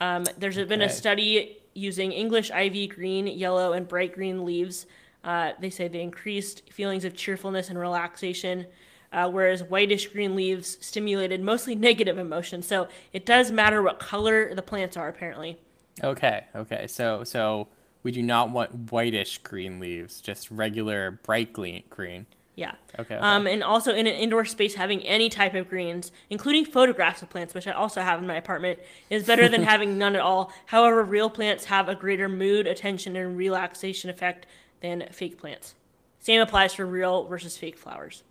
Um, 0.00 0.24
there's 0.38 0.56
been 0.56 0.82
a 0.82 0.88
study 0.88 1.58
using 1.74 2.12
English 2.12 2.50
ivy, 2.50 2.86
green, 2.86 3.26
yellow, 3.26 3.72
and 3.72 3.86
bright 3.86 4.14
green 4.14 4.44
leaves. 4.44 4.86
Uh, 5.22 5.52
they 5.60 5.70
say 5.70 5.86
they 5.88 6.00
increased 6.00 6.62
feelings 6.72 7.04
of 7.04 7.14
cheerfulness 7.14 7.70
and 7.70 7.78
relaxation, 7.78 8.66
uh, 9.12 9.30
whereas 9.30 9.62
whitish 9.62 10.08
green 10.08 10.34
leaves 10.34 10.78
stimulated 10.80 11.42
mostly 11.42 11.74
negative 11.74 12.18
emotions. 12.18 12.66
So 12.66 12.88
it 13.12 13.26
does 13.26 13.50
matter 13.50 13.82
what 13.82 13.98
color 13.98 14.54
the 14.54 14.62
plants 14.62 14.96
are, 14.96 15.08
apparently. 15.08 15.58
Okay, 16.02 16.44
okay. 16.54 16.86
So 16.86 17.24
so 17.24 17.68
we 18.02 18.12
do 18.12 18.22
not 18.22 18.50
want 18.50 18.90
whitish 18.90 19.38
green 19.38 19.78
leaves, 19.78 20.20
just 20.20 20.50
regular 20.50 21.12
bright 21.22 21.52
green. 21.52 22.26
Yeah. 22.54 22.72
Okay. 22.98 23.14
okay. 23.14 23.16
Um, 23.16 23.46
and 23.46 23.62
also 23.62 23.94
in 23.94 24.06
an 24.06 24.14
indoor 24.14 24.44
space, 24.44 24.74
having 24.74 25.02
any 25.04 25.28
type 25.30 25.54
of 25.54 25.68
greens, 25.68 26.12
including 26.28 26.66
photographs 26.66 27.22
of 27.22 27.30
plants, 27.30 27.54
which 27.54 27.66
I 27.66 27.72
also 27.72 28.02
have 28.02 28.20
in 28.20 28.26
my 28.26 28.36
apartment, 28.36 28.78
is 29.08 29.24
better 29.24 29.48
than 29.48 29.62
having 29.72 29.96
none 29.96 30.14
at 30.14 30.20
all. 30.20 30.52
However, 30.66 31.02
real 31.02 31.30
plants 31.30 31.66
have 31.66 31.88
a 31.88 31.94
greater 31.94 32.28
mood, 32.28 32.66
attention, 32.66 33.16
and 33.16 33.36
relaxation 33.36 34.10
effect 34.10 34.46
than 34.80 35.08
fake 35.12 35.38
plants. 35.38 35.74
Same 36.18 36.40
applies 36.40 36.74
for 36.74 36.84
real 36.84 37.24
versus 37.24 37.56
fake 37.56 37.78
flowers. 37.78 38.22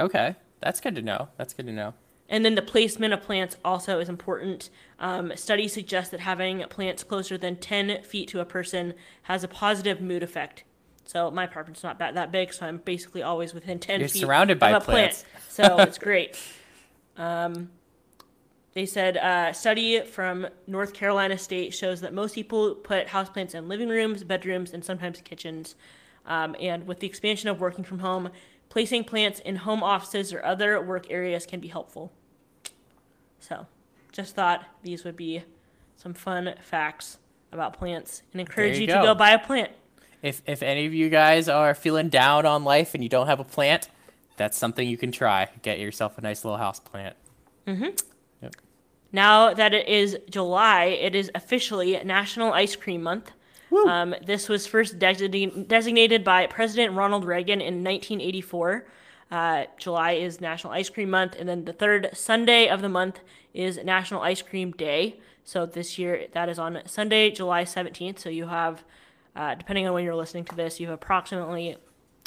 Okay. 0.00 0.36
That's 0.60 0.80
good 0.80 0.94
to 0.96 1.02
know. 1.02 1.28
That's 1.36 1.54
good 1.54 1.66
to 1.66 1.72
know. 1.72 1.94
And 2.28 2.44
then 2.44 2.54
the 2.54 2.62
placement 2.62 3.12
of 3.12 3.22
plants 3.22 3.56
also 3.64 3.98
is 3.98 4.08
important. 4.08 4.70
Um, 5.00 5.32
studies 5.34 5.72
suggest 5.72 6.12
that 6.12 6.20
having 6.20 6.62
plants 6.68 7.02
closer 7.02 7.36
than 7.36 7.56
10 7.56 8.02
feet 8.02 8.28
to 8.28 8.40
a 8.40 8.44
person 8.44 8.94
has 9.22 9.42
a 9.42 9.48
positive 9.48 10.00
mood 10.00 10.22
effect. 10.22 10.62
So 11.04 11.28
my 11.32 11.44
apartment's 11.44 11.82
not 11.82 11.98
that, 11.98 12.14
that 12.14 12.30
big, 12.30 12.52
so 12.52 12.66
I'm 12.66 12.78
basically 12.78 13.22
always 13.22 13.52
within 13.52 13.80
10 13.80 13.98
You're 13.98 14.08
feet 14.08 14.20
surrounded 14.20 14.60
by 14.60 14.70
of 14.70 14.82
a 14.82 14.84
plants. 14.84 15.24
plant. 15.24 15.44
So 15.48 15.78
it's 15.80 15.98
great. 16.06 16.38
Um, 17.16 17.70
they 18.74 18.86
said 18.86 19.16
uh, 19.16 19.48
a 19.50 19.54
study 19.54 20.02
from 20.02 20.46
North 20.68 20.92
Carolina 20.94 21.36
State 21.36 21.74
shows 21.74 22.00
that 22.02 22.14
most 22.14 22.36
people 22.36 22.76
put 22.76 23.08
houseplants 23.08 23.56
in 23.56 23.66
living 23.66 23.88
rooms, 23.88 24.22
bedrooms, 24.22 24.72
and 24.72 24.84
sometimes 24.84 25.20
kitchens. 25.20 25.74
Um, 26.26 26.54
and 26.60 26.86
with 26.86 27.00
the 27.00 27.08
expansion 27.08 27.48
of 27.48 27.60
working 27.60 27.82
from 27.82 27.98
home, 27.98 28.30
placing 28.70 29.04
plants 29.04 29.40
in 29.40 29.56
home 29.56 29.82
offices 29.82 30.32
or 30.32 30.42
other 30.44 30.80
work 30.80 31.06
areas 31.10 31.44
can 31.44 31.60
be 31.60 31.68
helpful. 31.68 32.10
So, 33.38 33.66
just 34.12 34.34
thought 34.34 34.64
these 34.82 35.04
would 35.04 35.16
be 35.16 35.42
some 35.96 36.14
fun 36.14 36.54
facts 36.62 37.18
about 37.52 37.74
plants 37.74 38.22
and 38.32 38.40
encourage 38.40 38.76
you 38.76 38.82
you, 38.82 38.86
to 38.86 38.92
go. 38.94 39.02
go 39.02 39.14
buy 39.14 39.32
a 39.32 39.38
plant. 39.38 39.72
If 40.22 40.40
if 40.46 40.62
any 40.62 40.86
of 40.86 40.94
you 40.94 41.10
guys 41.10 41.48
are 41.48 41.74
feeling 41.74 42.08
down 42.08 42.46
on 42.46 42.64
life 42.64 42.94
and 42.94 43.02
you 43.02 43.08
don't 43.08 43.26
have 43.26 43.40
a 43.40 43.44
plant, 43.44 43.90
that's 44.36 44.56
something 44.56 44.88
you 44.88 44.96
can 44.96 45.12
try. 45.12 45.48
Get 45.62 45.78
yourself 45.78 46.16
a 46.16 46.22
nice 46.22 46.44
little 46.44 46.58
house 46.58 46.80
plant. 46.80 47.16
Mm-hmm. 47.66 47.96
Now 49.12 49.52
that 49.54 49.74
it 49.74 49.88
is 49.88 50.18
July, 50.28 50.84
it 50.84 51.14
is 51.14 51.30
officially 51.34 52.00
National 52.04 52.52
Ice 52.52 52.76
Cream 52.76 53.02
Month. 53.02 53.32
Um, 53.72 54.14
this 54.24 54.48
was 54.48 54.66
first 54.66 54.98
designated, 54.98 55.68
designated 55.68 56.24
by 56.24 56.46
President 56.46 56.94
Ronald 56.94 57.24
Reagan 57.24 57.60
in 57.60 57.84
1984. 57.84 58.86
Uh, 59.30 59.64
July 59.78 60.12
is 60.12 60.40
National 60.40 60.72
Ice 60.72 60.90
Cream 60.90 61.10
Month, 61.10 61.36
and 61.38 61.48
then 61.48 61.64
the 61.64 61.72
third 61.72 62.10
Sunday 62.12 62.68
of 62.68 62.82
the 62.82 62.88
month 62.88 63.20
is 63.54 63.78
National 63.84 64.22
Ice 64.22 64.42
Cream 64.42 64.72
Day. 64.72 65.20
So 65.44 65.66
this 65.66 65.98
year, 65.98 66.26
that 66.32 66.48
is 66.48 66.58
on 66.58 66.80
Sunday, 66.86 67.30
July 67.30 67.64
17th. 67.64 68.18
So 68.18 68.28
you 68.28 68.46
have, 68.46 68.84
uh, 69.36 69.54
depending 69.54 69.86
on 69.86 69.94
when 69.94 70.04
you're 70.04 70.16
listening 70.16 70.44
to 70.46 70.56
this, 70.56 70.80
you 70.80 70.86
have 70.88 70.94
approximately 70.94 71.76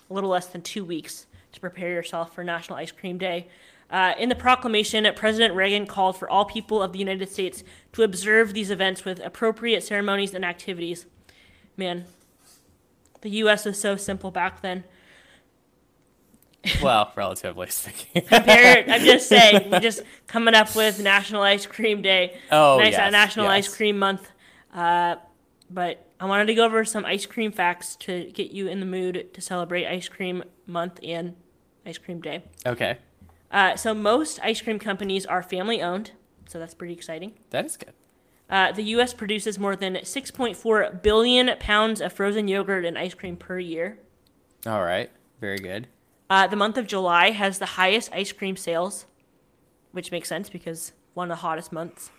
a 0.10 0.14
little 0.14 0.30
less 0.30 0.48
than 0.48 0.62
two 0.62 0.86
weeks 0.86 1.28
to 1.52 1.60
prepare 1.60 1.90
yourself 1.90 2.34
for 2.34 2.44
National 2.44 2.78
Ice 2.78 2.92
Cream 2.92 3.18
Day. 3.18 3.48
Uh, 3.90 4.14
in 4.18 4.30
the 4.30 4.36
proclamation, 4.36 5.08
President 5.16 5.54
Reagan 5.54 5.86
called 5.86 6.18
for 6.18 6.30
all 6.30 6.46
people 6.46 6.82
of 6.82 6.94
the 6.94 7.00
United 7.00 7.30
States 7.30 7.64
to 7.92 8.04
observe 8.04 8.54
these 8.54 8.72
events 8.72 9.06
with 9.06 9.20
appropriate 9.20 9.84
ceremonies 9.84 10.34
and 10.34 10.44
activities. 10.44 11.06
Man, 11.78 12.06
the 13.22 13.30
U.S. 13.30 13.66
was 13.66 13.80
so 13.80 13.96
simple 13.96 14.32
back 14.32 14.62
then. 14.62 14.84
Well, 16.82 17.12
relatively 17.16 17.68
speaking. 17.68 18.22
Compared, 18.28 18.90
I'm 18.90 19.02
just 19.02 19.28
saying, 19.30 19.70
we're 19.70 19.80
just 19.82 20.02
coming 20.28 20.54
up 20.56 20.76
with 20.76 21.00
National 21.02 21.42
Ice 21.42 21.66
Cream 21.66 22.02
Day. 22.02 22.38
Oh, 22.52 22.78
nice 22.78 22.96
uh, 22.96 23.02
yes, 23.02 23.12
National 23.12 23.48
Ice. 23.48 23.74
Cream 23.76 24.00
Month. 24.00 24.30
Uh, 24.74 25.16
but 25.70 26.08
I 26.22 26.26
wanted 26.26 26.46
to 26.46 26.54
go 26.54 26.64
over 26.66 26.86
some 26.86 27.04
ice 27.06 27.26
cream 27.26 27.52
facts 27.52 27.96
to 27.98 28.32
get 28.34 28.52
you 28.52 28.68
in 28.68 28.80
the 28.80 28.86
mood 28.86 29.34
to 29.34 29.42
celebrate 29.42 29.88
Ice 29.88 30.08
Cream 30.08 30.44
Month 30.66 31.00
and 31.04 31.36
Ice 31.86 31.98
Cream 31.98 32.22
Day. 32.22 32.44
okay, 32.66 32.98
Uh, 33.52 33.76
so 33.76 33.94
most 33.94 34.40
ice 34.42 34.62
cream 34.62 34.80
companies 34.80 35.26
are 35.26 35.44
family 35.44 35.82
owned, 35.82 36.12
so 36.48 36.60
that's 36.60 36.74
pretty 36.74 36.94
exciting. 36.94 37.34
that 37.50 37.66
is 37.66 37.76
good. 37.76 37.94
Uh, 38.54 38.72
the 38.72 38.84
U.S. 38.84 39.16
produces 39.16 39.58
more 39.58 39.76
than 39.76 39.96
6.4 39.96 41.02
billion 41.02 41.58
pounds 41.58 42.00
of 42.00 42.14
frozen 42.14 42.48
yogurt 42.48 42.86
and 42.86 43.00
ice 43.00 43.16
cream 43.16 43.36
per 43.36 43.58
year. 43.58 43.98
All 44.68 44.84
right, 44.84 45.10
very 45.42 45.58
good. 45.58 45.88
Uh, 46.30 46.46
the 46.46 46.56
month 46.56 46.78
of 46.78 46.86
July 46.86 47.32
has 47.32 47.58
the 47.58 47.66
highest 47.66 48.14
ice 48.14 48.32
cream 48.32 48.56
sales, 48.56 49.08
which 49.92 50.12
makes 50.12 50.30
sense 50.30 50.52
because 50.52 50.92
one 51.16 51.32
of 51.32 51.38
the 51.38 51.42
hottest 51.42 51.72
months. 51.72 52.12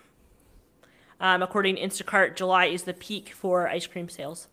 Um, 1.21 1.41
according 1.41 1.77
to 1.77 1.81
Instacart, 1.81 2.35
July 2.35 2.65
is 2.65 2.83
the 2.83 2.93
peak 2.93 3.29
for 3.29 3.69
ice 3.69 3.87
cream 3.87 4.09
sales. 4.09 4.49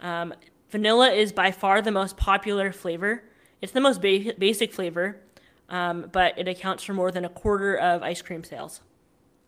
Um, 0.00 0.34
vanilla 0.68 1.12
is 1.12 1.32
by 1.32 1.52
far 1.52 1.80
the 1.80 1.92
most 1.92 2.16
popular 2.16 2.72
flavor. 2.72 3.22
It's 3.62 3.70
the 3.70 3.80
most 3.80 4.02
ba- 4.02 4.34
basic 4.36 4.72
flavor, 4.72 5.20
um, 5.68 6.08
but 6.10 6.36
it 6.36 6.48
accounts 6.48 6.82
for 6.82 6.92
more 6.92 7.12
than 7.12 7.24
a 7.24 7.28
quarter 7.28 7.76
of 7.76 8.02
ice 8.02 8.20
cream 8.20 8.42
sales. 8.42 8.80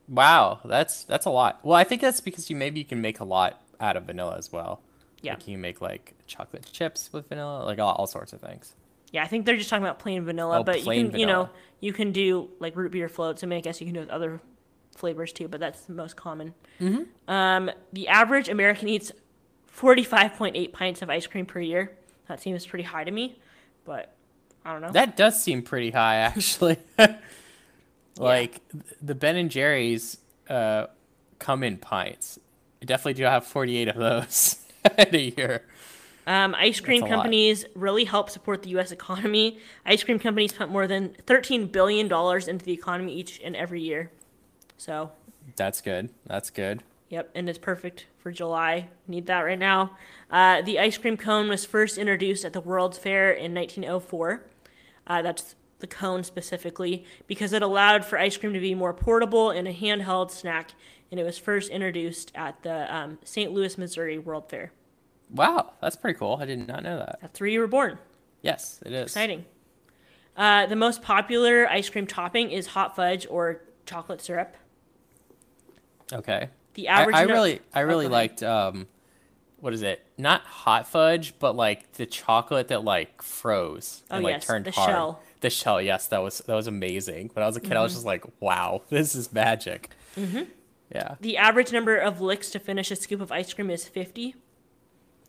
Wow, 0.08 0.60
that's 0.64 1.04
that's 1.04 1.26
a 1.26 1.30
lot. 1.30 1.60
Well, 1.62 1.76
I 1.76 1.84
think 1.84 2.00
that's 2.00 2.20
because 2.20 2.50
you 2.50 2.56
maybe 2.56 2.80
you 2.80 2.84
can 2.84 3.00
make 3.00 3.20
a 3.20 3.24
lot 3.24 3.62
out 3.80 3.96
of 3.96 4.04
vanilla 4.04 4.36
as 4.36 4.52
well. 4.52 4.80
Yeah. 5.22 5.34
Like 5.34 5.46
you 5.46 5.54
can 5.54 5.60
make 5.60 5.80
like 5.80 6.14
chocolate 6.26 6.66
chips 6.72 7.12
with 7.12 7.28
vanilla, 7.28 7.64
like 7.64 7.78
all, 7.78 7.94
all 7.94 8.06
sorts 8.06 8.32
of 8.32 8.40
things. 8.40 8.74
Yeah, 9.12 9.22
I 9.22 9.28
think 9.28 9.46
they're 9.46 9.56
just 9.56 9.70
talking 9.70 9.84
about 9.84 9.98
plain 9.98 10.24
vanilla, 10.24 10.60
Oh, 10.60 10.64
but 10.64 10.78
you 10.78 10.84
plain 10.84 11.10
can, 11.10 11.20
you 11.20 11.26
know, 11.26 11.50
you 11.80 11.92
can 11.92 12.12
do 12.12 12.48
like 12.60 12.74
root 12.76 12.92
beer 12.92 13.08
floats. 13.08 13.44
I 13.44 13.46
mean, 13.46 13.58
I 13.58 13.60
guess 13.60 13.80
you 13.80 13.86
can 13.86 13.94
do 13.94 14.10
other 14.10 14.40
flavors 14.96 15.32
too, 15.32 15.48
but 15.48 15.60
that's 15.60 15.82
the 15.82 15.92
most 15.92 16.16
common. 16.16 16.54
Mm-hmm. 16.80 17.30
Um, 17.30 17.70
the 17.92 18.08
average 18.08 18.48
American 18.48 18.88
eats 18.88 19.12
45.8 19.78 20.72
pints 20.72 21.02
of 21.02 21.10
ice 21.10 21.26
cream 21.26 21.46
per 21.46 21.60
year. 21.60 21.92
That 22.28 22.40
seems 22.40 22.66
pretty 22.66 22.84
high 22.84 23.04
to 23.04 23.10
me, 23.10 23.38
but 23.84 24.14
I 24.64 24.72
don't 24.72 24.80
know. 24.80 24.92
That 24.92 25.16
does 25.16 25.42
seem 25.42 25.62
pretty 25.62 25.90
high, 25.90 26.16
actually. 26.16 26.78
like 28.16 28.60
the 29.00 29.14
Ben 29.14 29.36
and 29.36 29.50
Jerry's 29.50 30.18
uh, 30.48 30.86
come 31.38 31.62
in 31.62 31.78
pints. 31.78 32.38
I 32.80 32.84
definitely 32.84 33.14
do 33.14 33.24
have 33.24 33.46
forty-eight 33.46 33.88
of 33.88 33.96
those 33.96 34.56
in 34.98 35.14
a 35.14 35.34
year. 35.36 35.64
Um, 36.26 36.54
ice 36.54 36.78
cream 36.78 37.00
lot. 37.02 37.10
companies 37.10 37.64
really 37.74 38.04
help 38.04 38.30
support 38.30 38.62
the 38.62 38.70
U.S. 38.70 38.92
economy. 38.92 39.58
Ice 39.84 40.04
cream 40.04 40.18
companies 40.20 40.52
pump 40.52 40.70
more 40.70 40.86
than 40.86 41.16
13 41.26 41.66
billion 41.66 42.06
dollars 42.06 42.46
into 42.46 42.64
the 42.64 42.72
economy 42.72 43.12
each 43.14 43.40
and 43.42 43.56
every 43.56 43.82
year. 43.82 44.10
So 44.76 45.10
That's 45.56 45.80
good. 45.80 46.10
That's 46.26 46.50
good. 46.50 46.82
Yep, 47.08 47.30
and 47.34 47.48
it's 47.48 47.58
perfect 47.58 48.06
for 48.18 48.30
July. 48.30 48.88
Need 49.06 49.26
that 49.26 49.40
right 49.40 49.58
now. 49.58 49.96
Uh, 50.30 50.62
the 50.62 50.78
ice 50.78 50.96
cream 50.96 51.16
cone 51.16 51.48
was 51.48 51.66
first 51.66 51.98
introduced 51.98 52.44
at 52.44 52.52
the 52.52 52.60
World's 52.60 52.96
Fair 52.98 53.32
in 53.32 53.52
1904. 53.52 54.44
Uh, 55.06 55.20
that's 55.22 55.54
the 55.82 55.86
cone 55.86 56.24
specifically 56.24 57.04
because 57.26 57.52
it 57.52 57.60
allowed 57.60 58.06
for 58.06 58.18
ice 58.18 58.38
cream 58.38 58.54
to 58.54 58.60
be 58.60 58.74
more 58.74 58.94
portable 58.94 59.50
and 59.50 59.68
a 59.68 59.74
handheld 59.74 60.30
snack. 60.30 60.70
And 61.10 61.20
it 61.20 61.24
was 61.24 61.36
first 61.36 61.68
introduced 61.70 62.32
at 62.34 62.62
the 62.62 62.94
um, 62.94 63.18
St. 63.24 63.52
Louis, 63.52 63.76
Missouri 63.76 64.18
World 64.18 64.48
Fair. 64.48 64.72
Wow, 65.30 65.74
that's 65.82 65.96
pretty 65.96 66.18
cool. 66.18 66.38
I 66.40 66.46
did 66.46 66.66
not 66.66 66.82
know 66.82 66.96
that. 66.98 67.18
That's 67.20 67.38
where 67.38 67.48
you 67.50 67.60
were 67.60 67.66
born. 67.66 67.98
Yes, 68.40 68.80
it 68.86 68.92
is. 68.92 69.04
Exciting. 69.04 69.44
Uh, 70.36 70.64
the 70.66 70.76
most 70.76 71.02
popular 71.02 71.68
ice 71.68 71.90
cream 71.90 72.06
topping 72.06 72.50
is 72.50 72.68
hot 72.68 72.96
fudge 72.96 73.26
or 73.28 73.60
chocolate 73.84 74.22
syrup. 74.22 74.56
Okay. 76.12 76.48
The 76.74 76.88
average. 76.88 77.16
I 77.16 77.24
no- 77.24 77.34
really, 77.34 77.60
I 77.74 77.82
Oh, 77.82 77.86
really 77.86 78.08
liked 78.08 78.42
um, 78.42 78.86
what 79.62 79.72
is 79.72 79.82
it? 79.82 80.04
Not 80.18 80.42
hot 80.44 80.88
fudge, 80.88 81.34
but 81.38 81.54
like 81.54 81.92
the 81.92 82.04
chocolate 82.04 82.66
that 82.68 82.82
like 82.82 83.22
froze 83.22 84.02
Oh, 84.10 84.16
and 84.16 84.24
like 84.24 84.32
yes, 84.34 84.46
turned 84.46 84.64
the 84.64 84.72
hard. 84.72 84.90
shell. 84.90 85.22
The 85.40 85.50
shell, 85.50 85.80
yes, 85.80 86.08
that 86.08 86.20
was 86.20 86.38
that 86.40 86.54
was 86.54 86.66
amazing. 86.66 87.30
When 87.32 87.44
I 87.44 87.46
was 87.46 87.56
a 87.56 87.60
kid, 87.60 87.72
I 87.74 87.82
was 87.82 87.94
just 87.94 88.04
like, 88.04 88.24
"Wow, 88.40 88.82
this 88.90 89.14
is 89.14 89.32
magic." 89.32 89.90
Mm-hmm. 90.16 90.42
Yeah. 90.92 91.14
The 91.20 91.36
average 91.36 91.72
number 91.72 91.96
of 91.96 92.20
licks 92.20 92.50
to 92.50 92.58
finish 92.58 92.90
a 92.90 92.96
scoop 92.96 93.20
of 93.20 93.30
ice 93.32 93.54
cream 93.54 93.70
is 93.70 93.86
50. 93.86 94.34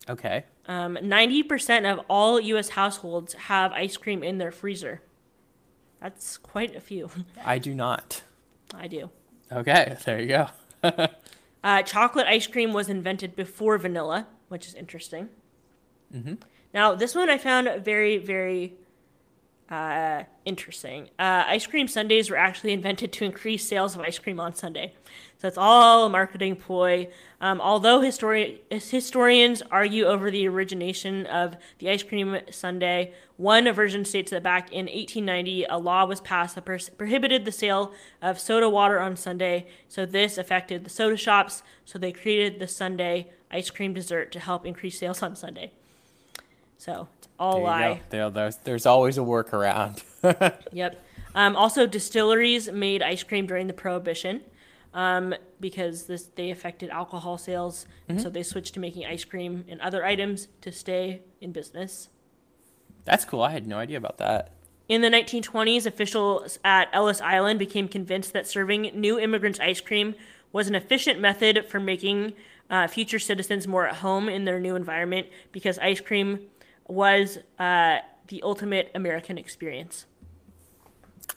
Okay. 0.09 0.43
Um, 0.67 0.97
90% 1.01 1.89
of 1.91 2.03
all 2.09 2.39
U.S. 2.39 2.69
households 2.69 3.33
have 3.35 3.71
ice 3.71 3.95
cream 3.95 4.23
in 4.23 4.39
their 4.39 4.51
freezer. 4.51 5.01
That's 6.01 6.37
quite 6.37 6.75
a 6.75 6.81
few. 6.81 7.09
I 7.45 7.59
do 7.59 7.73
not. 7.73 8.23
I 8.75 8.87
do. 8.87 9.09
Okay, 9.51 9.95
there 10.03 10.19
you 10.19 10.27
go. 10.27 10.47
Uh, 11.63 11.81
chocolate 11.81 12.27
ice 12.27 12.47
cream 12.47 12.73
was 12.73 12.89
invented 12.89 13.35
before 13.35 13.77
vanilla, 13.77 14.27
which 14.49 14.67
is 14.67 14.73
interesting. 14.73 15.29
Now, 16.73 16.95
this 16.95 17.15
one 17.15 17.29
I 17.29 17.37
found 17.37 17.69
very, 17.83 18.17
very 18.17 18.73
uh, 19.69 20.23
interesting. 20.45 21.09
Uh, 21.17 21.43
ice 21.47 21.65
cream 21.65 21.87
sundaes 21.87 22.29
were 22.29 22.35
actually 22.37 22.73
invented 22.73 23.11
to 23.13 23.25
increase 23.25 23.67
sales 23.67 23.95
of 23.95 24.01
ice 24.01 24.19
cream 24.19 24.39
on 24.39 24.53
Sunday. 24.55 24.93
So 25.43 25.47
it's 25.47 25.57
all 25.57 26.05
a 26.05 26.09
marketing 26.09 26.55
ploy. 26.55 27.09
Um, 27.41 27.59
although 27.59 27.99
histori- 27.99 28.59
historians 28.71 29.61
argue 29.69 30.05
over 30.05 30.31
the 30.31 30.47
origination 30.47 31.25
of 31.25 31.57
the 31.79 31.89
ice 31.89 32.01
cream 32.01 32.37
sundae, 32.49 33.11
one 33.35 33.69
version 33.73 34.05
states 34.05 34.31
that 34.31 34.41
back 34.41 34.71
in 34.71 34.85
1890, 34.85 35.65
a 35.65 35.77
law 35.77 36.05
was 36.05 36.21
passed 36.21 36.55
that 36.55 36.61
prohibited 36.97 37.43
the 37.43 37.51
sale 37.51 37.91
of 38.21 38.39
soda 38.39 38.69
water 38.69 39.01
on 39.01 39.17
Sunday. 39.17 39.67
So 39.89 40.05
this 40.05 40.37
affected 40.37 40.85
the 40.85 40.89
soda 40.89 41.17
shops. 41.17 41.61
So 41.83 41.99
they 41.99 42.13
created 42.13 42.59
the 42.59 42.67
Sunday 42.69 43.29
ice 43.51 43.69
cream 43.69 43.93
dessert 43.93 44.31
to 44.31 44.39
help 44.39 44.65
increase 44.65 44.97
sales 44.97 45.21
on 45.21 45.35
Sunday. 45.35 45.73
So 46.77 47.09
it's 47.17 47.27
all 47.37 47.63
lie. 47.63 48.01
There, 48.11 48.29
there's, 48.29 48.55
there's 48.63 48.85
always 48.85 49.17
a 49.17 49.21
workaround. 49.21 50.03
Yep. 50.71 51.05
Um, 51.35 51.55
also, 51.57 51.85
distilleries 51.85 52.71
made 52.71 53.01
ice 53.01 53.23
cream 53.23 53.45
during 53.45 53.67
the 53.67 53.73
Prohibition 53.73 54.41
um, 54.93 55.33
because 55.59 56.03
this 56.03 56.23
they 56.35 56.51
affected 56.51 56.89
alcohol 56.89 57.37
sales, 57.37 57.85
and 58.07 58.21
so 58.21 58.29
they 58.29 58.43
switched 58.43 58.73
to 58.75 58.79
making 58.79 59.05
ice 59.05 59.23
cream 59.23 59.65
and 59.67 59.81
other 59.81 60.05
items 60.05 60.47
to 60.61 60.71
stay 60.71 61.21
in 61.41 61.51
business. 61.51 62.09
That's 63.05 63.25
cool. 63.25 63.41
I 63.41 63.51
had 63.51 63.67
no 63.67 63.77
idea 63.77 63.97
about 63.97 64.17
that. 64.19 64.51
In 64.87 65.01
the 65.01 65.09
1920s, 65.09 65.85
officials 65.85 66.59
at 66.63 66.89
Ellis 66.93 67.21
Island 67.21 67.59
became 67.59 67.87
convinced 67.87 68.33
that 68.33 68.47
serving 68.47 68.91
new 68.93 69.19
immigrants 69.19 69.59
ice 69.59 69.81
cream 69.81 70.15
was 70.51 70.67
an 70.67 70.75
efficient 70.75 71.19
method 71.19 71.65
for 71.67 71.79
making 71.79 72.33
uh, 72.69 72.87
future 72.87 73.19
citizens 73.19 73.67
more 73.67 73.87
at 73.87 73.95
home 73.95 74.29
in 74.29 74.45
their 74.45 74.59
new 74.59 74.75
environment 74.75 75.27
because 75.51 75.79
ice 75.79 76.01
cream 76.01 76.39
was 76.87 77.39
uh, 77.59 77.99
the 78.27 78.41
ultimate 78.43 78.91
American 78.93 79.37
experience. 79.37 80.05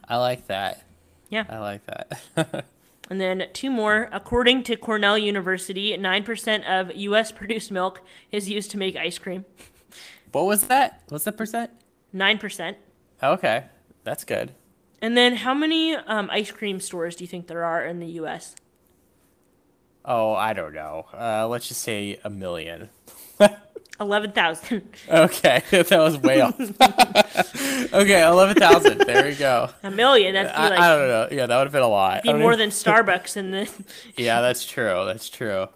I 0.08 0.16
like 0.16 0.48
that. 0.48 0.82
Yeah. 1.28 1.44
I 1.48 1.58
like 1.58 1.82
that. 1.86 2.64
And 3.08 3.20
then 3.20 3.48
two 3.52 3.70
more. 3.70 4.08
According 4.12 4.64
to 4.64 4.76
Cornell 4.76 5.16
University, 5.16 5.96
9% 5.96 6.64
of 6.64 6.94
U.S. 6.94 7.32
produced 7.40 7.70
milk 7.70 8.00
is 8.32 8.48
used 8.50 8.70
to 8.72 8.78
make 8.78 8.96
ice 8.96 9.18
cream. 9.18 9.44
what 10.32 10.46
was 10.46 10.64
that? 10.64 11.02
What's 11.08 11.24
the 11.24 11.32
percent? 11.32 11.70
9%. 12.14 12.76
Okay, 13.22 13.64
that's 14.04 14.24
good. 14.24 14.52
And 15.00 15.16
then 15.16 15.36
how 15.36 15.54
many 15.54 15.94
um, 15.94 16.28
ice 16.30 16.50
cream 16.50 16.80
stores 16.80 17.16
do 17.16 17.24
you 17.24 17.28
think 17.28 17.46
there 17.46 17.64
are 17.64 17.84
in 17.84 18.00
the 18.00 18.06
U.S.? 18.06 18.54
Oh, 20.04 20.34
I 20.34 20.52
don't 20.52 20.74
know. 20.74 21.06
Uh, 21.12 21.46
let's 21.48 21.68
just 21.68 21.82
say 21.82 22.18
a 22.24 22.30
million. 22.30 22.90
11,000. 24.00 24.88
Okay, 25.09 25.62
that 25.70 25.90
was 25.90 26.18
way 26.18 26.40
off. 26.40 26.59
okay, 27.92 28.26
eleven 28.26 28.56
thousand. 28.56 28.98
There 28.98 29.28
you 29.30 29.37
go. 29.37 29.70
A 29.82 29.90
million. 29.90 30.35
That'd 30.35 30.52
be 30.52 30.56
I, 30.56 30.66
I 30.66 30.96
don't 30.96 31.09
know. 31.09 31.28
Yeah, 31.30 31.46
that 31.46 31.56
would 31.56 31.64
have 31.66 31.72
been 31.72 31.82
a 31.82 31.88
lot. 31.88 32.22
be 32.22 32.32
more 32.32 32.52
even- 32.52 32.59
than 32.59 32.70
Starbucks 32.70 33.37
in 33.37 33.50
the. 33.52 33.68
Yeah, 34.16 34.40
that's 34.40 34.64
true. 34.66 35.04
That's 35.06 35.28
true. 35.28 35.68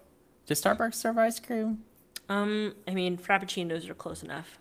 Does 0.47 0.61
Starbucks 0.63 0.95
serve 0.95 1.19
ice 1.19 1.39
cream? 1.41 1.79
Um, 2.29 2.75
I 2.87 2.93
mean, 2.95 3.17
frappuccinos 3.19 3.89
are 3.89 3.95
close 3.95 4.23
enough. 4.23 4.59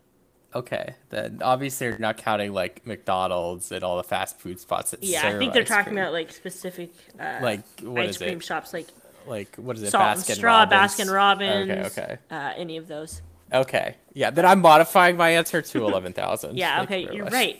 Okay, 0.55 0.95
then 1.09 1.41
obviously 1.43 1.89
they're 1.89 1.99
not 1.99 2.17
counting 2.17 2.53
like 2.53 2.85
McDonald's 2.85 3.71
and 3.71 3.83
all 3.83 3.97
the 3.97 4.03
fast 4.03 4.39
food 4.39 4.59
spots 4.59 4.91
that 4.91 5.03
Yeah, 5.03 5.21
serve 5.21 5.35
I 5.35 5.37
think 5.37 5.53
they're 5.53 5.63
talking 5.63 5.83
cream. 5.93 5.97
about 5.99 6.11
like 6.13 6.31
specific 6.31 6.91
uh, 7.19 7.37
like 7.41 7.61
what 7.81 8.03
ice 8.05 8.09
is 8.11 8.17
cream 8.17 8.37
it? 8.39 8.43
shops, 8.43 8.73
like 8.73 8.87
Like 9.27 9.55
what 9.57 9.75
is 9.77 9.83
it? 9.83 9.91
Salt 9.91 10.15
and 10.15 10.21
Straw, 10.25 10.61
Robbins? 10.61 10.95
Baskin 10.95 11.13
Robbins. 11.13 11.69
Okay, 11.69 12.01
okay, 12.01 12.17
Uh, 12.31 12.53
any 12.57 12.77
of 12.77 12.87
those. 12.87 13.21
Okay. 13.53 13.95
Yeah, 14.13 14.31
then 14.31 14.45
I'm 14.45 14.61
modifying 14.61 15.17
my 15.17 15.31
answer 15.31 15.61
to 15.61 15.85
eleven 15.85 16.13
thousand. 16.13 16.57
Yeah, 16.57 16.83
okay, 16.83 17.07
you're 17.13 17.25
right. 17.25 17.59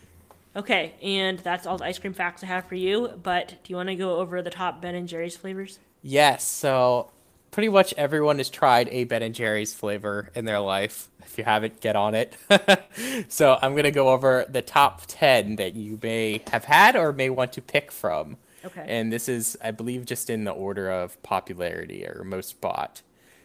okay, 0.56 0.94
and 1.02 1.38
that's 1.38 1.66
all 1.66 1.78
the 1.78 1.84
ice 1.84 1.98
cream 1.98 2.12
facts 2.12 2.42
I 2.42 2.46
have 2.46 2.66
for 2.66 2.74
you. 2.74 3.08
But 3.22 3.48
do 3.48 3.72
you 3.72 3.76
want 3.76 3.88
to 3.88 3.96
go 3.96 4.16
over 4.18 4.42
the 4.42 4.50
top 4.50 4.80
Ben 4.80 4.94
and 4.94 5.08
Jerry's 5.08 5.36
flavors? 5.36 5.78
Yes, 6.02 6.44
so 6.44 7.10
pretty 7.50 7.68
much 7.68 7.94
everyone 7.96 8.38
has 8.38 8.50
tried 8.50 8.88
a 8.90 9.04
Ben 9.04 9.22
and 9.22 9.34
Jerry's 9.34 9.72
flavor 9.74 10.30
in 10.34 10.44
their 10.44 10.60
life. 10.60 11.08
If 11.24 11.38
you 11.38 11.44
haven't, 11.44 11.80
get 11.80 11.96
on 11.96 12.14
it. 12.14 12.36
so 13.28 13.58
I'm 13.62 13.76
gonna 13.76 13.90
go 13.90 14.08
over 14.08 14.44
the 14.48 14.62
top 14.62 15.02
ten 15.06 15.56
that 15.56 15.74
you 15.74 15.98
may 16.02 16.42
have 16.50 16.64
had 16.64 16.96
or 16.96 17.12
may 17.12 17.30
want 17.30 17.52
to 17.54 17.62
pick 17.62 17.92
from. 17.92 18.36
Okay. 18.64 18.84
And 18.86 19.12
this 19.12 19.28
is, 19.28 19.56
I 19.62 19.70
believe, 19.72 20.06
just 20.06 20.30
in 20.30 20.44
the 20.44 20.52
order 20.52 20.90
of 20.90 21.20
popularity 21.22 22.06
or 22.06 22.22
most 22.24 22.60
bought. 22.60 23.02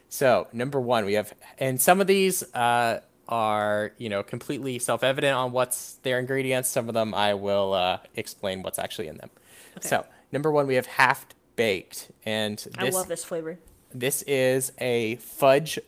So 0.09 0.47
number 0.53 0.79
one, 0.79 1.05
we 1.05 1.13
have, 1.13 1.33
and 1.57 1.81
some 1.81 1.99
of 2.01 2.07
these 2.07 2.43
uh, 2.53 3.01
are, 3.27 3.91
you 3.97 4.09
know, 4.09 4.23
completely 4.23 4.79
self-evident 4.79 5.35
on 5.35 5.51
what's 5.51 5.95
their 6.03 6.17
ingredients. 6.17 6.69
Some 6.69 6.87
of 6.87 6.93
them 6.93 7.13
I 7.13 7.33
will 7.33 7.73
uh, 7.73 7.99
explain 8.15 8.63
what's 8.63 8.79
actually 8.79 9.07
in 9.07 9.17
them. 9.17 9.29
Okay. 9.77 9.87
So 9.87 10.05
number 10.31 10.49
one, 10.51 10.65
we 10.65 10.75
have 10.75 10.85
half 10.85 11.25
baked, 11.55 12.11
and 12.25 12.57
this 12.57 12.95
I 12.95 12.97
love 12.97 13.07
this 13.07 13.25
flavor. 13.25 13.59
this 13.93 14.21
is 14.23 14.71
a 14.79 15.15
fudge 15.17 15.79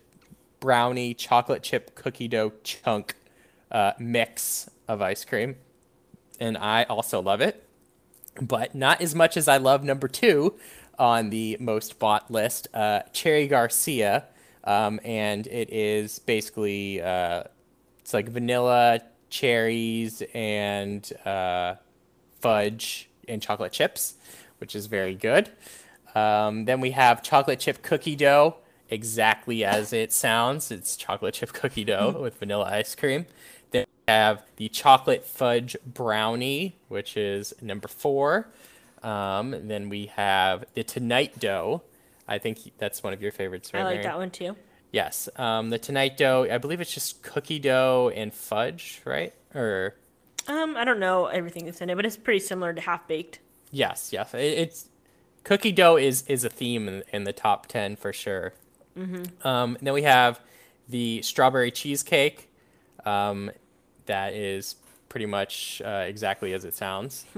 brownie 0.59 1.13
chocolate 1.13 1.63
chip 1.63 1.95
cookie 1.95 2.27
dough 2.27 2.51
chunk 2.63 3.15
uh, 3.71 3.93
mix 3.99 4.69
of 4.87 5.01
ice 5.01 5.23
cream, 5.23 5.55
and 6.39 6.57
I 6.57 6.83
also 6.83 7.21
love 7.21 7.39
it, 7.39 7.65
but 8.41 8.75
not 8.75 8.99
as 8.99 9.15
much 9.15 9.37
as 9.37 9.47
I 9.47 9.57
love 9.57 9.83
number 9.83 10.07
two 10.07 10.55
on 10.99 11.29
the 11.29 11.57
most 11.59 11.97
bought 11.97 12.29
list, 12.29 12.67
uh, 12.73 13.01
Cherry 13.13 13.47
Garcia, 13.47 14.25
um, 14.65 14.99
and 15.03 15.47
it 15.47 15.71
is 15.71 16.19
basically 16.19 17.01
uh, 17.01 17.43
it's 17.99 18.13
like 18.13 18.29
vanilla, 18.29 18.99
cherries, 19.29 20.21
and 20.33 21.11
uh, 21.25 21.75
fudge 22.41 23.09
and 23.27 23.41
chocolate 23.41 23.71
chips, 23.71 24.15
which 24.57 24.75
is 24.75 24.87
very 24.87 25.15
good. 25.15 25.49
Um, 26.15 26.65
then 26.65 26.81
we 26.81 26.91
have 26.91 27.21
chocolate 27.23 27.59
chip 27.59 27.81
cookie 27.81 28.15
dough, 28.15 28.57
exactly 28.89 29.63
as 29.63 29.93
it 29.93 30.11
sounds. 30.11 30.71
It's 30.71 30.97
chocolate 30.97 31.35
chip 31.35 31.53
cookie 31.53 31.83
dough 31.83 32.17
with 32.19 32.39
vanilla 32.39 32.65
ice 32.65 32.95
cream. 32.95 33.25
Then 33.71 33.85
we 33.87 34.11
have 34.11 34.43
the 34.55 34.69
chocolate 34.69 35.25
fudge 35.25 35.77
brownie, 35.85 36.77
which 36.87 37.15
is 37.15 37.53
number 37.61 37.87
four. 37.87 38.49
Um, 39.03 39.55
then 39.67 39.89
we 39.89 40.07
have 40.07 40.65
the 40.73 40.83
tonight 40.83 41.39
dough. 41.39 41.83
I 42.27 42.37
think 42.37 42.59
that's 42.77 43.01
one 43.01 43.13
of 43.13 43.21
your 43.21 43.31
favorites, 43.31 43.73
right? 43.73 43.81
I 43.81 43.83
like 43.83 43.93
Mary? 43.95 44.03
that 44.03 44.17
one 44.17 44.29
too. 44.31 44.55
Yes. 44.91 45.29
Um, 45.35 45.69
the 45.69 45.77
tonight 45.79 46.17
dough. 46.17 46.47
I 46.49 46.57
believe 46.57 46.81
it's 46.81 46.93
just 46.93 47.21
cookie 47.21 47.59
dough 47.59 48.11
and 48.15 48.33
fudge, 48.33 49.01
right? 49.05 49.33
Or 49.55 49.95
Um, 50.47 50.75
I 50.77 50.83
don't 50.85 50.99
know 50.99 51.25
everything 51.27 51.65
that's 51.65 51.81
in 51.81 51.89
it, 51.89 51.95
but 51.95 52.05
it's 52.05 52.17
pretty 52.17 52.39
similar 52.39 52.73
to 52.73 52.81
half 52.81 53.07
baked. 53.07 53.39
Yes, 53.71 54.11
yes. 54.11 54.33
It, 54.33 54.39
it's 54.39 54.89
cookie 55.43 55.71
dough 55.71 55.95
is 55.97 56.23
is 56.27 56.43
a 56.43 56.49
theme 56.49 56.87
in, 56.87 57.03
in 57.13 57.23
the 57.23 57.33
top 57.33 57.67
ten 57.67 57.95
for 57.95 58.11
sure. 58.13 58.53
Um, 59.45 59.77
then 59.81 59.93
we 59.93 60.01
have 60.03 60.41
the 60.89 61.21
strawberry 61.21 61.71
cheesecake. 61.71 62.49
Um, 63.05 63.49
that 64.07 64.33
is 64.33 64.75
pretty 65.07 65.25
much 65.25 65.81
uh, 65.85 66.03
exactly 66.05 66.51
as 66.53 66.65
it 66.65 66.73
sounds. 66.75 67.25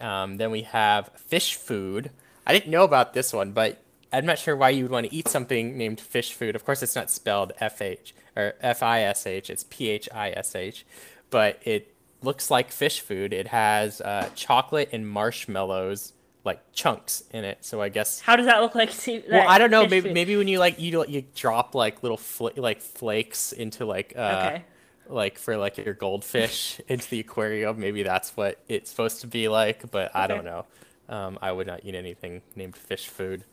um, 0.00 0.36
then 0.36 0.50
we 0.50 0.62
have 0.62 1.10
fish 1.16 1.54
food. 1.54 2.10
I 2.46 2.52
didn't 2.52 2.70
know 2.70 2.84
about 2.84 3.14
this 3.14 3.32
one, 3.32 3.52
but 3.52 3.82
I'm 4.12 4.26
not 4.26 4.38
sure 4.38 4.56
why 4.56 4.70
you 4.70 4.84
would 4.84 4.92
want 4.92 5.06
to 5.06 5.14
eat 5.14 5.28
something 5.28 5.76
named 5.76 6.00
fish 6.00 6.32
food. 6.32 6.56
Of 6.56 6.64
course, 6.64 6.82
it's 6.82 6.96
not 6.96 7.10
spelled 7.10 7.52
F 7.60 7.80
H 7.80 8.14
or 8.36 8.54
F 8.60 8.82
I 8.82 9.02
S 9.02 9.26
H. 9.26 9.50
It's 9.50 9.64
P 9.70 9.88
H 9.88 10.08
I 10.12 10.30
S 10.30 10.54
H, 10.56 10.84
but 11.30 11.60
it 11.64 11.94
looks 12.22 12.50
like 12.50 12.70
fish 12.70 13.00
food. 13.00 13.32
It 13.32 13.48
has 13.48 14.00
uh, 14.00 14.28
chocolate 14.34 14.90
and 14.92 15.08
marshmallows 15.08 16.12
like 16.44 16.60
chunks 16.72 17.22
in 17.32 17.44
it. 17.44 17.58
So 17.64 17.82
I 17.82 17.88
guess 17.90 18.20
How 18.20 18.34
does 18.36 18.46
that 18.46 18.62
look 18.62 18.74
like? 18.74 18.90
See, 18.90 19.22
well, 19.30 19.46
I 19.48 19.58
don't 19.58 19.70
know. 19.70 19.86
Maybe 19.86 20.12
maybe 20.12 20.36
when 20.36 20.48
you 20.48 20.58
like 20.58 20.80
you 20.80 21.04
you 21.06 21.24
drop 21.34 21.74
like 21.74 22.02
little 22.02 22.16
fl- 22.16 22.48
like 22.56 22.80
flakes 22.80 23.52
into 23.52 23.84
like 23.84 24.14
uh 24.16 24.40
Okay. 24.50 24.64
Like 25.10 25.38
for 25.38 25.56
like 25.56 25.76
your 25.78 25.94
goldfish 25.94 26.80
into 26.88 27.08
the 27.08 27.20
aquarium. 27.20 27.78
Maybe 27.78 28.02
that's 28.02 28.36
what 28.36 28.58
it's 28.68 28.90
supposed 28.90 29.20
to 29.22 29.26
be 29.26 29.48
like. 29.48 29.90
But 29.90 30.14
I 30.14 30.26
don't 30.26 30.44
know. 30.44 30.66
Um, 31.08 31.38
I 31.42 31.50
would 31.50 31.66
not 31.66 31.80
eat 31.84 31.94
anything 31.94 32.42
named 32.54 32.76
fish 32.76 33.08
food. 33.08 33.44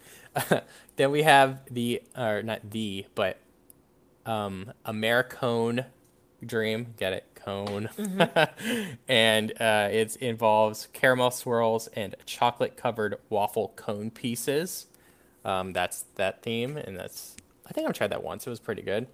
then 0.96 1.12
we 1.12 1.24
have 1.24 1.62
the 1.72 2.02
or 2.15 2.43
not 2.43 2.70
the 2.70 3.06
but 3.15 3.39
um, 4.26 4.72
Americone 4.86 5.86
Dream. 6.46 6.93
Get 6.98 7.13
it? 7.13 7.26
Cone. 7.36 7.89
and 9.08 9.62
uh, 9.62 9.88
it 9.91 10.15
involves 10.17 10.88
caramel 10.93 11.32
swirls 11.32 11.88
and 11.88 12.15
chocolate 12.26 12.78
covered 12.78 13.15
waffle 13.30 13.74
cone 13.76 14.12
pieces. 14.12 14.88
Um, 15.46 15.72
that's 15.72 16.04
that 16.15 16.43
theme, 16.43 16.76
and 16.78 16.98
that's 16.98 17.38
I 17.65 17.72
think 17.72 17.88
I've 17.88 17.96
tried 17.96 18.12
that 18.12 18.24
once. 18.24 18.46
It 18.46 18.50
was 18.50 18.60
pretty 18.60 18.82
good. 18.82 19.08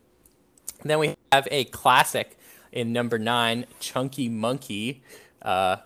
Then 0.83 0.99
we 0.99 1.15
have 1.31 1.47
a 1.51 1.65
classic 1.65 2.37
in 2.71 2.91
number 2.93 3.17
nine, 3.19 3.65
Chunky 3.79 4.29
Monkey. 4.29 5.03
Uh, 5.41 5.77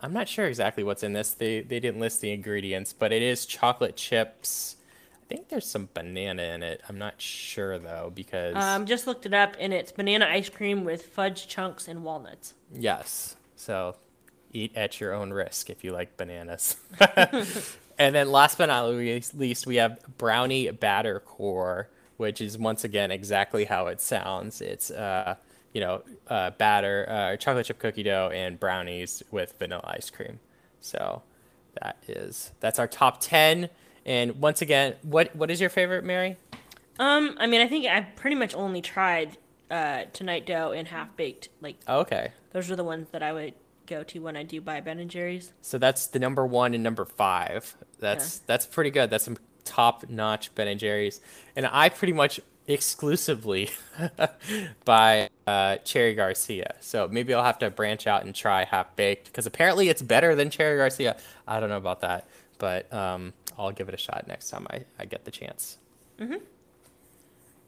I'm 0.00 0.12
not 0.12 0.28
sure 0.28 0.46
exactly 0.46 0.82
what's 0.82 1.02
in 1.02 1.12
this. 1.12 1.32
They 1.32 1.60
they 1.60 1.80
didn't 1.80 2.00
list 2.00 2.20
the 2.20 2.32
ingredients, 2.32 2.92
but 2.92 3.12
it 3.12 3.22
is 3.22 3.46
chocolate 3.46 3.96
chips. 3.96 4.76
I 5.22 5.26
think 5.34 5.48
there's 5.48 5.66
some 5.68 5.88
banana 5.94 6.42
in 6.42 6.62
it. 6.64 6.80
I'm 6.88 6.98
not 6.98 7.20
sure 7.20 7.78
though 7.78 8.10
because 8.14 8.56
Um, 8.56 8.86
just 8.86 9.06
looked 9.06 9.26
it 9.26 9.34
up, 9.34 9.54
and 9.60 9.72
it's 9.72 9.92
banana 9.92 10.26
ice 10.26 10.48
cream 10.48 10.84
with 10.84 11.06
fudge 11.06 11.46
chunks 11.46 11.86
and 11.86 12.02
walnuts. 12.02 12.54
yes. 12.72 13.36
So 13.56 13.96
eat 14.52 14.72
at 14.74 15.00
your 15.00 15.12
own 15.12 15.32
risk 15.32 15.68
if 15.70 15.84
you 15.84 15.92
like 15.92 16.16
bananas. 16.16 16.76
and 17.98 18.14
then 18.14 18.32
last 18.32 18.56
but 18.58 18.66
not 18.66 18.88
least, 18.88 19.66
we 19.66 19.76
have 19.76 20.00
brownie 20.18 20.70
batter 20.70 21.20
core, 21.20 21.88
which 22.20 22.40
is 22.40 22.58
once 22.58 22.84
again 22.84 23.10
exactly 23.10 23.64
how 23.64 23.86
it 23.86 24.00
sounds. 24.00 24.60
It's 24.60 24.90
uh 24.90 25.36
you 25.72 25.80
know, 25.80 26.02
uh, 26.28 26.50
batter, 26.50 27.06
uh, 27.08 27.36
chocolate 27.36 27.66
chip 27.66 27.78
cookie 27.78 28.02
dough, 28.02 28.30
and 28.34 28.58
brownies 28.58 29.22
with 29.30 29.54
vanilla 29.58 29.84
ice 29.96 30.10
cream. 30.10 30.40
So 30.80 31.22
that 31.80 31.96
is 32.08 32.52
that's 32.60 32.78
our 32.78 32.88
top 32.88 33.20
ten. 33.20 33.68
And 34.04 34.40
once 34.40 34.62
again, 34.62 34.96
what 35.02 35.34
what 35.36 35.50
is 35.50 35.60
your 35.60 35.70
favorite, 35.70 36.04
Mary? 36.04 36.36
Um, 36.98 37.36
I 37.38 37.46
mean, 37.46 37.60
I 37.60 37.68
think 37.68 37.86
I've 37.86 38.14
pretty 38.16 38.36
much 38.36 38.54
only 38.54 38.82
tried 38.82 39.38
uh, 39.70 40.04
Tonight 40.12 40.44
Dough 40.44 40.72
and 40.72 40.88
Half 40.88 41.16
Baked. 41.16 41.48
Like 41.60 41.76
okay, 41.88 42.32
those 42.52 42.70
are 42.70 42.76
the 42.76 42.84
ones 42.84 43.08
that 43.12 43.22
I 43.22 43.32
would 43.32 43.54
go 43.86 44.02
to 44.04 44.18
when 44.20 44.36
I 44.36 44.42
do 44.42 44.60
buy 44.60 44.80
Ben 44.80 44.98
and 44.98 45.10
Jerry's. 45.10 45.52
so 45.62 45.78
that's 45.78 46.06
the 46.06 46.18
number 46.18 46.46
one 46.46 46.74
and 46.74 46.82
number 46.82 47.04
five. 47.04 47.76
That's 47.98 48.38
that's 48.40 48.66
pretty 48.66 48.90
good. 48.90 49.10
That's 49.10 49.24
some 49.24 49.38
top 49.64 50.08
notch 50.08 50.54
Ben 50.54 50.68
and 50.68 50.80
Jerry's, 50.80 51.20
and 51.56 51.66
I 51.66 51.88
pretty 51.88 52.12
much 52.12 52.40
exclusively 52.66 53.70
by 54.84 55.28
uh, 55.46 55.76
Cherry 55.78 56.14
Garcia. 56.14 56.74
So 56.80 57.08
maybe 57.10 57.34
I'll 57.34 57.44
have 57.44 57.58
to 57.60 57.70
branch 57.70 58.06
out 58.06 58.24
and 58.24 58.34
try 58.34 58.64
half 58.64 58.94
baked 58.96 59.26
because 59.26 59.46
apparently 59.46 59.88
it's 59.88 60.02
better 60.02 60.34
than 60.34 60.50
Cherry 60.50 60.76
Garcia. 60.76 61.16
I 61.48 61.60
don't 61.60 61.68
know 61.68 61.76
about 61.76 62.00
that, 62.02 62.28
but 62.58 62.92
um, 62.92 63.32
I'll 63.58 63.72
give 63.72 63.88
it 63.88 63.94
a 63.94 63.98
shot 63.98 64.26
next 64.28 64.50
time 64.50 64.66
I, 64.70 64.84
I 64.98 65.04
get 65.04 65.24
the 65.24 65.30
chance. 65.30 65.78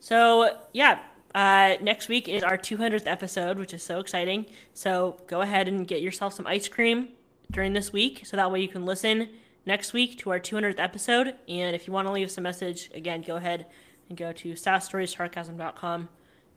So 0.00 0.56
yeah, 0.72 1.00
uh, 1.34 1.76
next 1.80 2.08
week 2.08 2.28
is 2.28 2.42
our 2.42 2.58
200th 2.58 3.06
episode, 3.06 3.58
which 3.58 3.74
is 3.74 3.82
so 3.82 3.98
exciting. 3.98 4.46
So 4.74 5.18
go 5.26 5.40
ahead 5.40 5.68
and 5.68 5.86
get 5.86 6.00
yourself 6.02 6.34
some 6.34 6.46
ice 6.46 6.68
cream 6.68 7.08
during 7.50 7.72
this 7.72 7.92
week, 7.92 8.22
so 8.24 8.36
that 8.36 8.50
way 8.50 8.60
you 8.60 8.68
can 8.68 8.84
listen 8.84 9.28
next 9.66 9.92
week 9.92 10.18
to 10.18 10.30
our 10.30 10.40
200th 10.40 10.78
episode. 10.78 11.34
And 11.48 11.74
if 11.74 11.86
you 11.86 11.92
want 11.92 12.08
to 12.08 12.12
leave 12.12 12.26
us 12.26 12.38
a 12.38 12.40
message, 12.40 12.90
again, 12.94 13.22
go 13.22 13.36
ahead 13.36 13.66
and 14.08 14.18
go 14.18 14.32
to 14.32 14.52
southstoriesarcasm.com, 14.52 16.08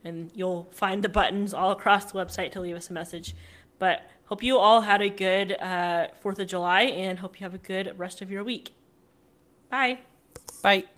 and 0.04 0.30
you'll 0.34 0.68
find 0.72 1.02
the 1.02 1.08
buttons 1.08 1.54
all 1.54 1.70
across 1.70 2.12
the 2.12 2.18
website 2.18 2.52
to 2.52 2.60
leave 2.60 2.76
us 2.76 2.90
a 2.90 2.92
message. 2.92 3.34
But 3.78 4.08
hope 4.26 4.42
you 4.42 4.58
all 4.58 4.80
had 4.80 5.02
a 5.02 5.08
good 5.08 5.52
uh, 5.52 6.08
Fourth 6.20 6.38
of 6.38 6.48
July, 6.48 6.82
and 6.82 7.18
hope 7.18 7.40
you 7.40 7.44
have 7.44 7.54
a 7.54 7.58
good 7.58 7.98
rest 7.98 8.22
of 8.22 8.30
your 8.30 8.44
week. 8.44 8.72
Bye. 9.70 10.00
Bye. 10.62 10.95